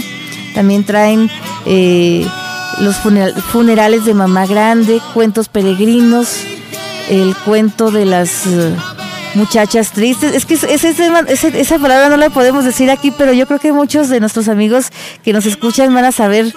[0.55, 1.30] También traen
[1.65, 2.25] eh,
[2.80, 6.38] los funera- funerales de Mamá Grande, cuentos peregrinos,
[7.09, 8.75] el cuento de las eh,
[9.36, 10.34] muchachas tristes.
[10.36, 14.09] Es que ese- esa palabra no la podemos decir aquí, pero yo creo que muchos
[14.09, 14.88] de nuestros amigos
[15.23, 16.53] que nos escuchan van a saber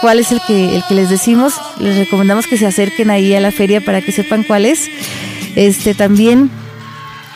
[0.00, 1.54] cuál es el que, el que les decimos.
[1.80, 4.88] Les recomendamos que se acerquen ahí a la feria para que sepan cuál es.
[5.56, 6.50] Este también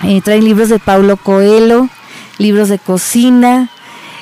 [0.05, 1.89] eh, traen libros de Paulo Coelho,
[2.39, 3.68] libros de cocina,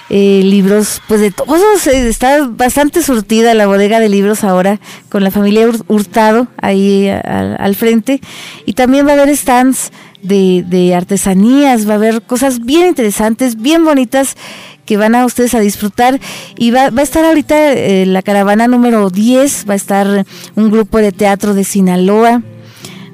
[0.08, 1.86] eh, libros pues de todos.
[1.86, 4.78] está bastante surtida la bodega de libros ahora
[5.08, 8.20] con la familia Hur- Hurtado ahí al frente.
[8.66, 9.90] Y también va a haber stands
[10.22, 14.36] de, de artesanías, va a haber cosas bien interesantes, bien bonitas
[14.84, 16.20] que van a ustedes a disfrutar
[16.56, 20.70] y va, va a estar ahorita eh, la caravana número 10, va a estar un
[20.70, 22.42] grupo de teatro de Sinaloa,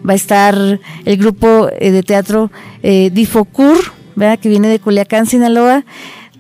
[0.07, 0.55] va a estar
[1.07, 2.51] el grupo eh, de teatro
[2.83, 3.79] eh, Difocur,
[4.17, 4.39] ¿verdad?
[4.39, 5.85] que viene de Culiacán, Sinaloa.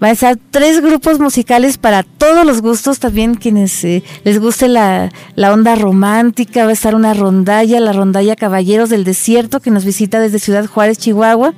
[0.02, 4.66] Va a estar tres grupos musicales para todos los gustos, también quienes eh, les guste
[4.66, 6.64] la, la onda romántica.
[6.64, 10.66] Va a estar una rondalla, la rondalla Caballeros del Desierto, que nos visita desde Ciudad
[10.66, 11.54] Juárez, Chihuahua.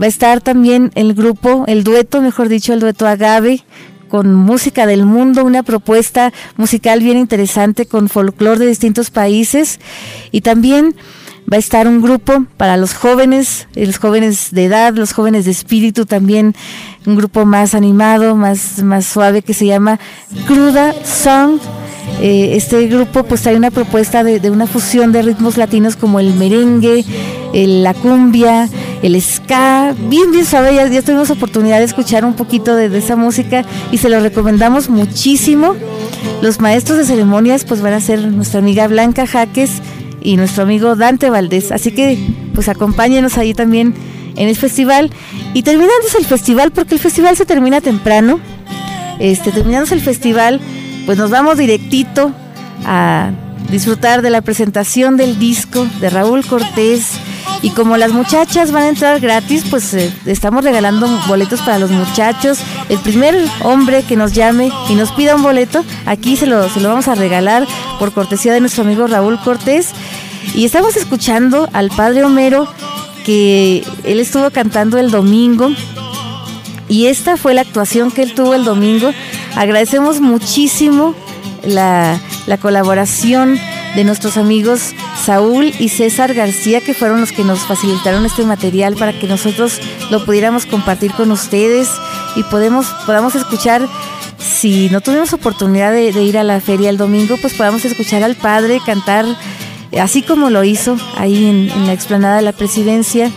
[0.00, 3.64] Va a estar también el grupo, el dueto, mejor dicho, el dueto Agave,
[4.08, 9.80] con música del mundo, una propuesta musical bien interesante con folclore de distintos países
[10.30, 10.94] y también
[11.50, 15.50] va a estar un grupo para los jóvenes, los jóvenes de edad, los jóvenes de
[15.50, 16.54] espíritu también,
[17.06, 19.98] un grupo más animado, más, más suave que se llama
[20.46, 21.58] Cruda Song.
[22.22, 26.34] Eh, este grupo pues trae una propuesta de, una fusión de ritmos latinos como el
[26.34, 27.04] merengue,
[27.52, 28.68] la cumbia,
[29.02, 33.16] el ska, bien bien suave, ya, tuvimos oportunidad de escuchar un poquito de, de esa
[33.16, 35.74] música y se lo recomendamos muchísimo.
[36.42, 39.82] Los maestros de ceremonias pues van a ser nuestra amiga Blanca Jaques,
[40.22, 41.72] y nuestro amigo Dante Valdés.
[41.72, 42.18] Así que
[42.54, 43.94] pues acompáñenos ahí también
[44.36, 45.10] en el festival.
[45.54, 48.40] Y terminando el festival, porque el festival se termina temprano,
[49.18, 50.60] este, terminando el festival,
[51.06, 52.32] pues nos vamos directito
[52.84, 53.30] a
[53.70, 57.20] disfrutar de la presentación del disco de Raúl Cortés
[57.62, 61.90] y como las muchachas van a entrar gratis, pues eh, estamos regalando boletos para los
[61.90, 62.58] muchachos.
[62.88, 66.80] El primer hombre que nos llame y nos pida un boleto, aquí se lo, se
[66.80, 67.66] lo vamos a regalar
[67.98, 69.90] por cortesía de nuestro amigo Raúl Cortés.
[70.54, 72.68] Y estamos escuchando al padre Homero,
[73.24, 75.70] que él estuvo cantando el domingo.
[76.88, 79.10] Y esta fue la actuación que él tuvo el domingo.
[79.54, 81.14] Agradecemos muchísimo
[81.64, 83.58] la, la colaboración
[83.94, 88.94] de nuestros amigos Saúl y César García, que fueron los que nos facilitaron este material
[88.94, 89.80] para que nosotros
[90.10, 91.88] lo pudiéramos compartir con ustedes
[92.36, 93.86] y podamos escuchar,
[94.38, 98.36] si no tuvimos oportunidad de, ir a la feria el domingo, pues podamos escuchar al
[98.36, 99.26] padre cantar,
[99.98, 103.30] así como lo hizo ahí en, la explanada de la presidencia,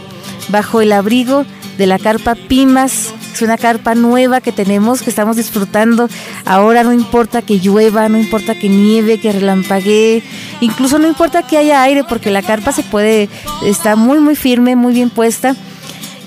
[0.50, 1.46] bajo el abrigo
[1.78, 6.08] de la carpa Pimas es una carpa nueva que tenemos, que estamos disfrutando.
[6.46, 10.22] Ahora no importa que llueva, no importa que nieve, que relampaguee,
[10.62, 13.30] incluso no importa que haya aire, porque la carpa se puede,
[13.66, 15.56] está muy, muy firme, muy bien puesta.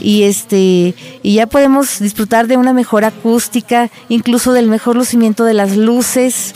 [0.01, 5.55] Y este, y ya podemos disfrutar de una mejor acústica, incluso del mejor lucimiento de
[5.55, 6.55] las luces.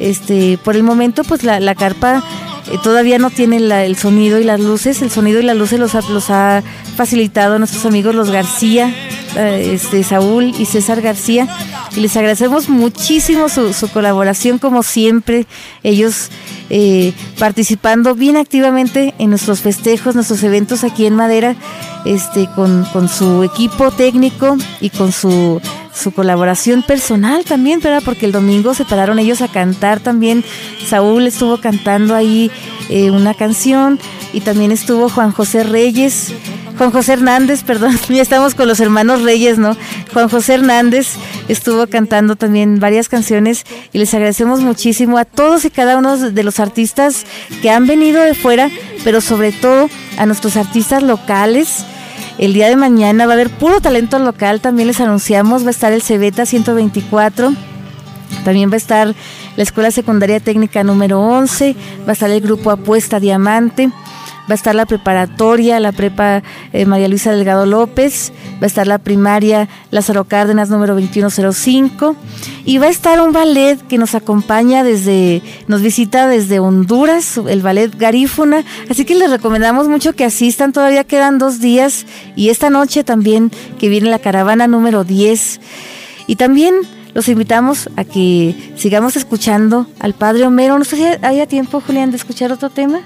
[0.00, 2.24] Este, por el momento, pues la, la carpa
[2.70, 5.02] eh, todavía no tiene el sonido y las luces.
[5.02, 6.62] El sonido y las luces los los ha
[6.96, 8.94] facilitado nuestros amigos los García,
[9.36, 11.48] eh, este, Saúl y César García.
[11.94, 15.46] Y les agradecemos muchísimo su, colaboración, como siempre,
[15.82, 16.30] ellos
[16.70, 21.54] eh, participando bien activamente en nuestros festejos, nuestros eventos aquí en Madera,
[22.04, 25.60] este, con, con su equipo técnico y con su
[25.94, 28.02] su colaboración personal también, ¿verdad?
[28.04, 30.44] Porque el domingo se pararon ellos a cantar también.
[30.86, 32.50] Saúl estuvo cantando ahí
[32.88, 33.98] eh, una canción
[34.32, 36.32] y también estuvo Juan José Reyes,
[36.82, 39.76] Juan José Hernández, perdón, ya estamos con los hermanos Reyes, ¿no?
[40.12, 41.10] Juan José Hernández
[41.46, 46.42] estuvo cantando también varias canciones y les agradecemos muchísimo a todos y cada uno de
[46.42, 47.24] los artistas
[47.62, 48.68] que han venido de fuera,
[49.04, 51.84] pero sobre todo a nuestros artistas locales
[52.38, 55.70] el día de mañana va a haber puro talento local, también les anunciamos, va a
[55.70, 57.52] estar el Cebeta 124,
[58.44, 59.14] también va a estar
[59.54, 63.92] la Escuela Secundaria Técnica número 11, va a estar el grupo Apuesta Diamante,
[64.48, 68.86] va a estar la preparatoria, la prepa eh, María Luisa Delgado López, va a estar
[68.86, 72.16] la primaria Lázaro Cárdenas número 2105
[72.64, 77.62] y va a estar un ballet que nos acompaña desde, nos visita desde Honduras, el
[77.62, 82.06] ballet Garífuna, así que les recomendamos mucho que asistan, todavía quedan dos días.
[82.36, 85.60] Y esta noche también que viene la caravana número 10
[86.26, 86.74] y también
[87.14, 90.78] los invitamos a que sigamos escuchando al Padre Homero.
[90.78, 93.00] No sé si haya tiempo, Julián, de escuchar otro tema.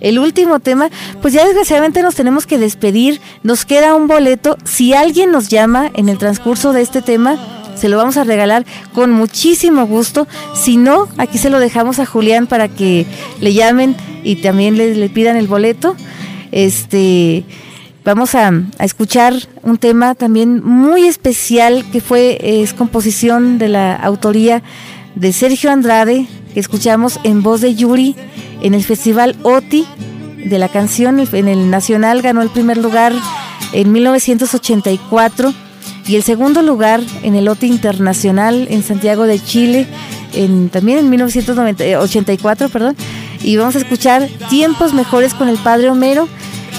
[0.00, 0.90] El último tema,
[1.20, 5.90] pues ya desgraciadamente nos tenemos que despedir, nos queda un boleto, si alguien nos llama
[5.94, 7.36] en el transcurso de este tema,
[7.74, 12.06] se lo vamos a regalar con muchísimo gusto, si no, aquí se lo dejamos a
[12.06, 13.06] Julián para que
[13.40, 15.96] le llamen y también le, pidan el boleto.
[16.52, 17.44] Este,
[18.04, 23.96] vamos a, a, escuchar un tema también muy especial que fue, es composición de la
[23.96, 24.62] autoría
[25.14, 28.16] de Sergio Andrade, que escuchamos en voz de Yuri
[28.62, 29.86] en el Festival OTI
[30.44, 33.12] de la canción, en el Nacional ganó el primer lugar
[33.72, 35.52] en 1984
[36.06, 39.86] y el segundo lugar en el OTI Internacional en Santiago de Chile,
[40.32, 42.96] en, también en 1984, perdón.
[43.42, 46.26] Y vamos a escuchar Tiempos Mejores con el Padre Homero.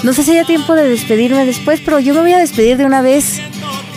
[0.02, 2.84] No sé si haya tiempo de despedirme después, pero yo me voy a despedir de
[2.84, 3.40] una vez.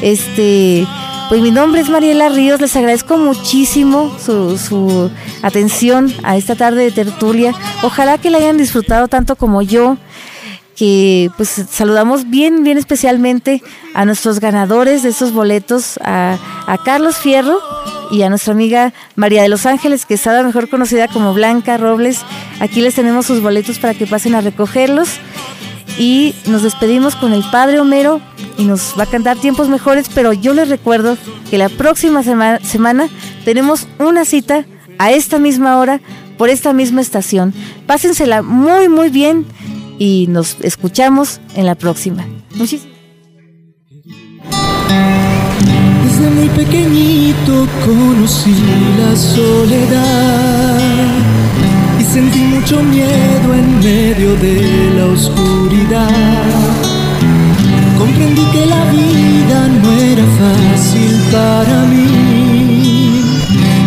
[0.01, 0.85] Este,
[1.33, 5.09] pues mi nombre es Mariela Ríos, les agradezco muchísimo su,
[5.41, 7.55] atención a esta tarde de tertulia.
[7.81, 9.97] Ojalá que la hayan disfrutado tanto como yo
[10.75, 13.63] que pues saludamos bien, bien especialmente
[13.95, 17.57] a nuestros ganadores de esos boletos, a, a, Carlos Fierro
[18.11, 22.19] y a nuestra amiga María de los Ángeles, que está mejor conocida como Blanca Robles.
[22.59, 25.09] Aquí les tenemos sus boletos para que pasen a recogerlos.
[25.97, 28.21] Y nos despedimos con el Padre Homero
[28.57, 31.17] y nos va a cantar tiempos mejores, pero yo les recuerdo
[31.49, 33.09] que la próxima sema- semana
[33.45, 34.65] tenemos una cita
[34.99, 35.99] a esta misma hora
[36.37, 37.53] por esta misma estación.
[37.87, 39.45] Pásensela muy muy bien
[39.99, 42.25] y nos escuchamos en la próxima.
[42.55, 42.93] Muchísimas
[46.05, 48.53] Desde muy pequeñito conocí
[48.99, 50.79] la soledad
[51.99, 56.72] y sentí mucho miedo en medio de la oscuridad.
[57.97, 63.21] Comprendí que la vida no era fácil para mí,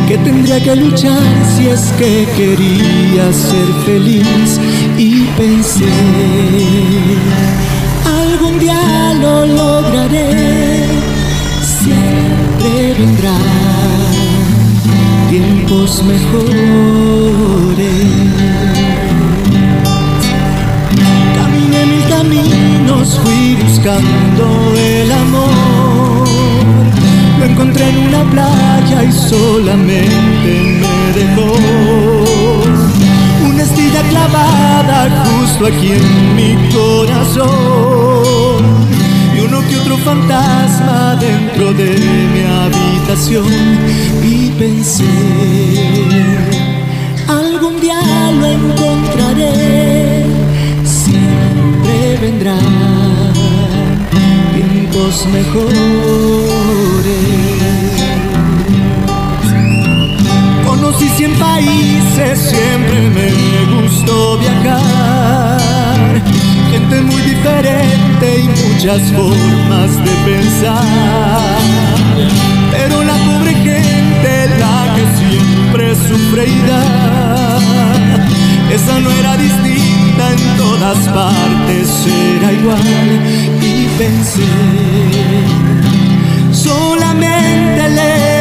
[0.09, 1.22] que tendría que luchar
[1.54, 4.61] si es que quería ser feliz
[4.96, 5.92] y pensé,
[8.22, 10.86] algún día lo lograré
[11.62, 13.76] siempre vendrán
[15.28, 17.07] tiempos mejores.
[23.14, 26.28] Fui buscando el amor.
[27.38, 30.50] Lo encontré en una playa y solamente
[30.80, 31.52] me dejó
[33.48, 38.64] una estilla clavada justo aquí en mi corazón
[39.36, 41.90] y uno que otro fantasma dentro de
[42.32, 43.46] mi habitación
[44.22, 45.04] y pensé
[47.28, 48.00] algún día
[48.40, 49.95] lo encontraré
[52.20, 53.32] vendrán
[54.54, 55.76] tiempos mejores.
[60.66, 65.60] Conocí cien países siempre me gustó viajar.
[66.70, 71.58] Gente muy diferente y muchas formas de pensar.
[72.72, 77.58] Pero la pobre gente, la que siempre sufre y da,
[78.72, 79.75] esa no era distinta
[80.37, 81.89] en todas partes,
[82.37, 83.20] era igual.
[83.62, 84.43] Y pensé,
[86.53, 88.36] solamente les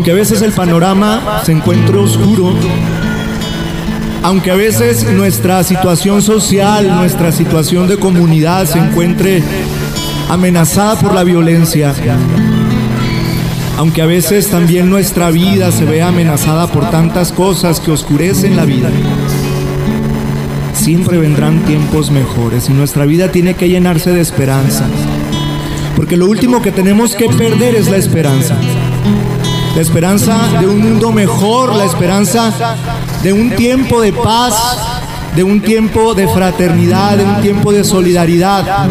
[0.00, 2.54] Aunque a veces el panorama se encuentre oscuro,
[4.22, 9.42] aunque a veces nuestra situación social, nuestra situación de comunidad se encuentre
[10.30, 11.92] amenazada por la violencia,
[13.76, 18.64] aunque a veces también nuestra vida se vea amenazada por tantas cosas que oscurecen la
[18.64, 18.88] vida,
[20.72, 24.86] siempre vendrán tiempos mejores y nuestra vida tiene que llenarse de esperanza,
[25.94, 28.56] porque lo último que tenemos que perder es la esperanza
[29.74, 32.52] la esperanza de un mundo mejor, la esperanza
[33.22, 34.54] de un tiempo de paz,
[35.34, 38.88] de un tiempo de fraternidad, de un tiempo de solidaridad,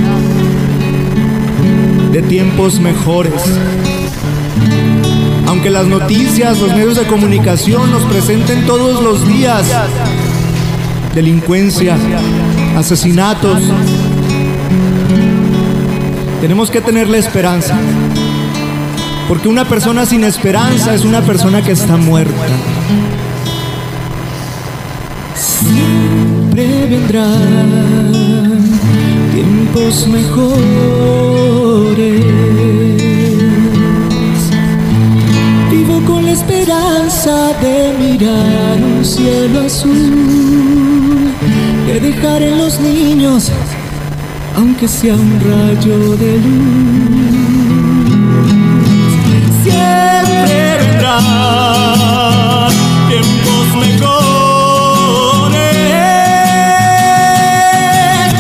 [2.12, 3.42] de tiempos mejores.
[5.48, 9.66] Aunque las noticias, los medios de comunicación nos presenten todos los días
[11.14, 11.98] delincuencia,
[12.78, 13.60] asesinatos,
[16.40, 17.78] tenemos que tener la esperanza.
[19.30, 22.34] Porque una persona sin esperanza es una persona que está muerta.
[25.36, 28.12] Siempre vendrán
[29.32, 30.66] tiempos mejores.
[35.70, 41.36] Vivo con la esperanza de mirar un cielo azul,
[41.86, 43.52] de dejar en los niños,
[44.56, 47.19] aunque sea un rayo de luz.
[53.08, 54.06] Tiempos mejores.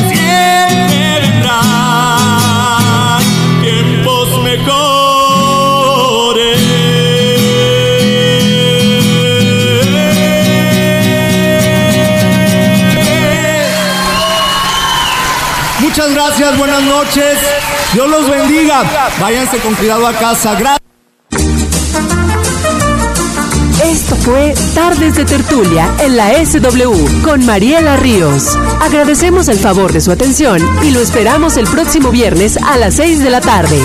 [0.07, 1.49] Siempre vendrán
[3.63, 4.69] tiempos mejores.
[15.79, 17.39] Muchas gracias, buenas noches.
[17.93, 18.83] Dios los bendiga.
[19.19, 20.53] Váyanse con cuidado a casa.
[20.53, 20.78] Gracias.
[23.89, 28.55] Esto fue Tardes de Tertulia en la SW con Mariela Ríos.
[28.81, 33.23] Agradecemos el favor de su atención y lo esperamos el próximo viernes a las 6
[33.23, 33.79] de la tarde.